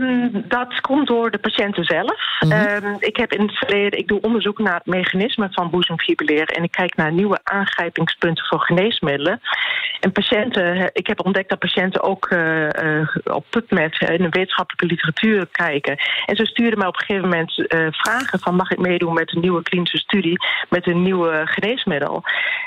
Um, 0.00 0.44
dat 0.48 0.80
komt 0.80 1.06
door 1.06 1.30
de 1.30 1.38
patiënten 1.38 1.84
zelf. 1.84 2.40
Mm 2.40 2.50
-hmm. 2.50 2.84
um, 2.84 2.96
ik 2.98 3.16
heb 3.16 3.32
in 3.32 3.40
het 3.40 3.58
verleden, 3.58 3.98
ik 3.98 4.08
doe 4.08 4.20
onderzoek 4.20 4.58
naar 4.58 4.74
het 4.74 4.86
mechanisme 4.86 5.48
van 5.50 5.70
boezemfibrilleren 5.70 6.56
en 6.56 6.62
ik 6.62 6.70
kijk 6.70 6.96
naar 6.96 7.12
nieuwe 7.12 7.38
aangrijpingspunten 7.42 8.44
voor 8.44 8.60
geneesmiddelen. 8.60 9.40
En 10.00 10.12
patiënten, 10.12 10.90
ik 10.92 11.06
heb 11.06 11.24
ontdekt 11.24 11.48
dat 11.48 11.58
patiënten 11.58 12.02
ook 12.02 12.30
uh, 12.30 12.68
uh, 12.68 13.08
op 13.24 13.44
PubMed 13.50 14.00
in 14.00 14.22
de 14.22 14.28
wetenschappelijke 14.28 14.86
literatuur 14.86 15.46
kijken. 15.46 15.96
En 16.26 16.36
ze 16.36 16.46
stuurden 16.46 16.78
mij 16.78 16.88
op 16.88 16.94
een 16.94 17.06
gegeven 17.06 17.28
moment 17.28 17.58
uh, 17.58 17.86
vragen 17.90 18.38
van 18.38 18.54
mag 18.54 18.70
ik 18.70 18.78
meedoen 18.78 19.14
met 19.14 19.34
een 19.34 19.40
nieuwe 19.40 19.62
klinische 19.62 19.98
studie 19.98 20.38
met 20.68 20.86
een 20.86 21.02
nieuwe 21.02 21.42
geneesmiddel. 21.44 22.22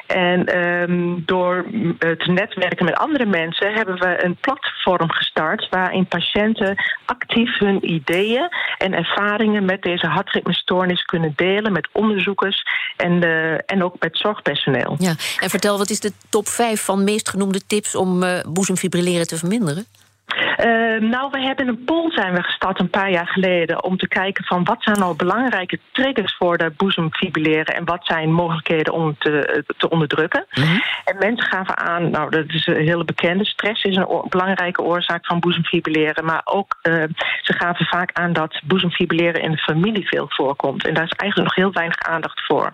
En 0.07 0.57
um, 0.57 1.23
door 1.25 1.65
te 1.97 2.31
netwerken 2.31 2.85
met 2.85 2.97
andere 2.97 3.25
mensen 3.25 3.73
hebben 3.73 3.99
we 3.99 4.23
een 4.23 4.35
platform 4.35 5.11
gestart 5.11 5.67
waarin 5.69 6.05
patiënten 6.05 6.75
actief 7.05 7.20
hun 7.59 7.91
ideeën 7.91 8.49
en 8.77 8.93
ervaringen 8.93 9.65
met 9.65 9.81
deze 9.81 10.07
hartritmestoornis 10.07 11.01
kunnen 11.01 11.33
delen 11.35 11.71
met 11.71 11.89
onderzoekers 11.91 12.63
en, 12.97 13.23
uh, 13.23 13.53
en 13.53 13.83
ook 13.83 13.95
met 13.99 14.17
zorgpersoneel. 14.17 14.95
Ja, 14.99 15.15
en 15.39 15.49
vertel, 15.49 15.77
wat 15.77 15.89
is 15.89 15.99
de 15.99 16.11
top 16.29 16.47
5 16.47 16.81
van 16.81 17.03
meest 17.03 17.29
genoemde 17.29 17.61
tips 17.67 17.95
om 17.95 18.23
uh, 18.23 18.39
boezemfibrilleren 18.47 19.27
te 19.27 19.37
verminderen? 19.37 19.85
Uh, 20.35 21.09
nou, 21.09 21.29
we 21.31 21.39
hebben 21.39 21.67
een 21.67 21.83
poll 21.83 22.11
zijn 22.11 22.33
we 22.33 22.43
gestart 22.43 22.79
een 22.79 22.89
paar 22.89 23.11
jaar 23.11 23.27
geleden 23.27 23.83
om 23.83 23.97
te 23.97 24.07
kijken 24.07 24.45
van 24.45 24.63
wat 24.63 24.83
zijn 24.83 24.99
nou 24.99 25.15
belangrijke 25.15 25.79
triggers 25.91 26.35
voor 26.35 26.57
de 26.57 26.71
boezemfibrilleren 26.77 27.75
en 27.75 27.85
wat 27.85 28.05
zijn 28.05 28.31
mogelijkheden 28.31 28.93
om 28.93 29.15
te, 29.17 29.63
te 29.77 29.89
onderdrukken. 29.89 30.45
Mm 30.53 30.63
-hmm. 30.63 30.83
En 31.05 31.17
mensen 31.19 31.45
gaven 31.45 31.77
aan, 31.77 32.09
nou 32.09 32.29
dat 32.29 32.45
is 32.47 32.67
een 32.67 32.75
hele 32.75 33.05
bekende, 33.05 33.45
stress 33.45 33.83
is 33.83 33.95
een 33.95 34.25
belangrijke 34.29 34.81
oorzaak 34.81 35.25
van 35.25 35.39
boezemfibrilleren, 35.39 36.25
maar 36.25 36.41
ook 36.43 36.79
uh, 36.83 37.03
ze 37.41 37.53
gaven 37.53 37.85
vaak 37.85 38.09
aan 38.13 38.33
dat 38.33 38.61
boezemfibrilleren 38.63 39.41
in 39.41 39.51
de 39.51 39.57
familie 39.57 40.07
veel 40.07 40.25
voorkomt. 40.29 40.87
En 40.87 40.93
daar 40.93 41.03
is 41.03 41.17
eigenlijk 41.17 41.49
nog 41.49 41.65
heel 41.65 41.73
weinig 41.73 41.99
aandacht 41.99 42.45
voor. 42.45 42.71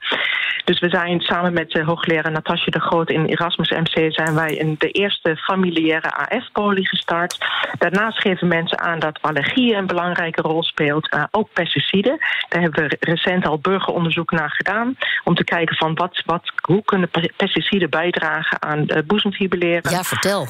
Dus 0.63 0.79
we 0.79 0.89
zijn 0.89 1.21
samen 1.21 1.53
met 1.53 1.71
de 1.71 1.83
hoogleraar 1.83 2.31
Natasja 2.31 2.71
de 2.71 2.79
Groot 2.79 3.09
in 3.09 3.25
Erasmus 3.25 3.69
MC 3.69 4.13
zijn 4.13 4.35
wij 4.35 4.53
in 4.55 4.75
de 4.77 4.91
eerste 4.91 5.35
familiaire 5.35 6.13
AF-poli 6.13 6.85
gestart. 6.85 7.37
Daarnaast 7.77 8.21
geven 8.21 8.47
mensen 8.47 8.79
aan 8.79 8.99
dat 8.99 9.21
allergie 9.21 9.75
een 9.75 9.87
belangrijke 9.87 10.41
rol 10.41 10.63
speelt, 10.63 11.13
uh, 11.13 11.23
ook 11.31 11.49
pesticiden. 11.53 12.17
Daar 12.49 12.61
hebben 12.61 12.83
we 12.83 12.97
recent 12.99 13.45
al 13.45 13.59
burgeronderzoek 13.59 14.31
naar 14.31 14.51
gedaan 14.51 14.97
om 15.23 15.35
te 15.35 15.43
kijken 15.43 15.75
van 15.75 15.93
wat, 15.95 16.21
wat, 16.25 16.51
hoe 16.61 16.83
kunnen 16.83 17.09
pesticiden 17.35 17.89
bijdragen 17.89 18.61
aan 18.61 18.83
uh, 18.87 18.97
boezemfibrilleren. 19.05 19.91
Ja, 19.91 20.03
vertel. 20.03 20.47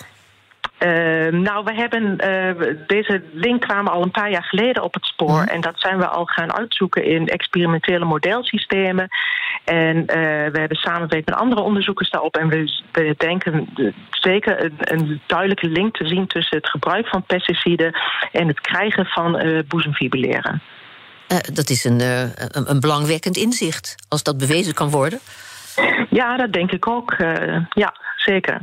Uh, 0.80 1.28
nou, 1.32 1.64
we 1.64 1.74
hebben 1.74 2.04
uh, 2.04 2.78
deze 2.88 3.24
link 3.34 3.62
kwamen 3.62 3.92
al 3.92 4.04
een 4.04 4.12
paar 4.12 4.32
jaar 4.32 4.44
geleden 4.44 4.84
op 4.84 4.94
het 4.94 5.06
spoor. 5.06 5.42
Mm. 5.42 5.48
En 5.48 5.62
dat 5.62 5.74
zijn 5.80 5.98
we 5.98 6.08
al 6.08 6.26
gaan 6.26 6.54
uitzoeken 6.54 7.04
in 7.04 7.28
experimentele 7.28 8.06
modelsystemen. 8.06 9.08
En 9.64 9.98
uh, 9.98 10.06
we 10.52 10.60
hebben 10.60 10.78
samenwerking 10.78 11.26
met 11.26 11.36
andere 11.36 11.62
onderzoekers 11.62 12.10
daarop. 12.10 12.38
En 12.38 12.50
we, 12.50 12.82
we 12.92 13.16
denken 13.18 13.70
zeker 14.10 14.64
een, 14.64 14.74
een, 14.78 15.22
duidelijke 15.26 15.70
link 15.70 15.98
te 15.98 16.08
zien 16.08 16.28
tussen 16.28 16.58
het 16.58 16.70
gebruik 16.70 17.08
van 17.08 17.24
pesticiden 17.24 18.00
en 18.32 18.48
het 18.48 18.62
krijgen 18.62 19.06
van 19.06 19.64
boezemfibrilleren. 19.68 20.62
Uh, 21.32 21.38
dat 21.54 21.70
is 21.70 21.84
een, 21.84 22.00
een, 22.00 22.70
een, 22.70 22.80
belangwekkend 22.80 23.38
inzicht, 23.38 23.96
als 24.10 24.24
dat 24.24 24.38
bewezen 24.38 24.74
kan 24.74 24.90
worden. 24.90 25.20
Ja, 26.10 26.38
dat 26.38 26.54
denk 26.54 26.72
ik 26.72 26.88
ook. 26.88 27.16
Ja, 27.70 27.96
zeker. 28.16 28.62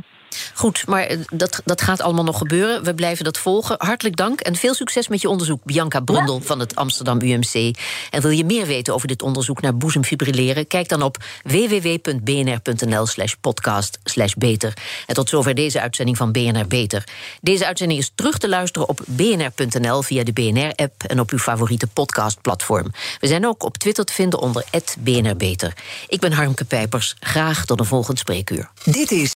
Goed, 0.53 0.87
maar 0.87 1.03
eh, 1.03 1.17
dat, 1.29 1.61
dat 1.65 1.81
gaat 1.81 2.01
allemaal 2.01 2.23
nog 2.23 2.37
gebeuren. 2.37 2.83
We 2.83 2.93
blijven 2.93 3.23
dat 3.25 3.37
volgen. 3.37 3.75
Hartelijk 3.77 4.15
dank 4.15 4.39
en 4.39 4.55
veel 4.55 4.73
succes 4.73 5.07
met 5.07 5.21
je 5.21 5.29
onderzoek, 5.29 5.63
Bianca 5.63 5.99
Brundel 5.99 6.41
van 6.41 6.59
het 6.59 6.75
Amsterdam 6.75 7.21
UMC. 7.21 7.75
En 8.09 8.21
wil 8.21 8.31
je 8.31 8.45
meer 8.45 8.65
weten 8.65 8.93
over 8.93 9.07
dit 9.07 9.21
onderzoek 9.21 9.61
naar 9.61 9.77
boezemfibrilleren? 9.77 10.67
Kijk 10.67 10.89
dan 10.89 11.01
op 11.01 11.17
www.bnr.nl/slash 11.43 13.33
podcast 13.41 13.99
beter. 14.37 14.73
En 15.07 15.15
tot 15.15 15.29
zover 15.29 15.55
deze 15.55 15.81
uitzending 15.81 16.17
van 16.17 16.31
BNR 16.31 16.67
Beter. 16.67 17.03
Deze 17.41 17.65
uitzending 17.65 17.99
is 17.99 18.11
terug 18.15 18.37
te 18.37 18.49
luisteren 18.49 18.89
op 18.89 18.99
bnr.nl 19.05 20.01
via 20.01 20.23
de 20.23 20.33
BNR-app 20.33 21.03
en 21.03 21.19
op 21.19 21.31
uw 21.31 21.37
favoriete 21.37 21.87
podcastplatform. 21.87 22.91
We 23.19 23.27
zijn 23.27 23.47
ook 23.47 23.63
op 23.63 23.77
Twitter 23.77 24.05
te 24.05 24.13
vinden 24.13 24.39
onder 24.39 24.65
BNR 24.99 25.35
Beter. 25.35 25.73
Ik 26.07 26.19
ben 26.19 26.31
Harmke 26.31 26.65
Pijpers. 26.65 27.15
Graag 27.19 27.65
tot 27.65 27.79
een 27.79 27.85
volgend 27.85 28.19
spreekuur. 28.19 28.69
Dit 28.83 29.11
is 29.11 29.33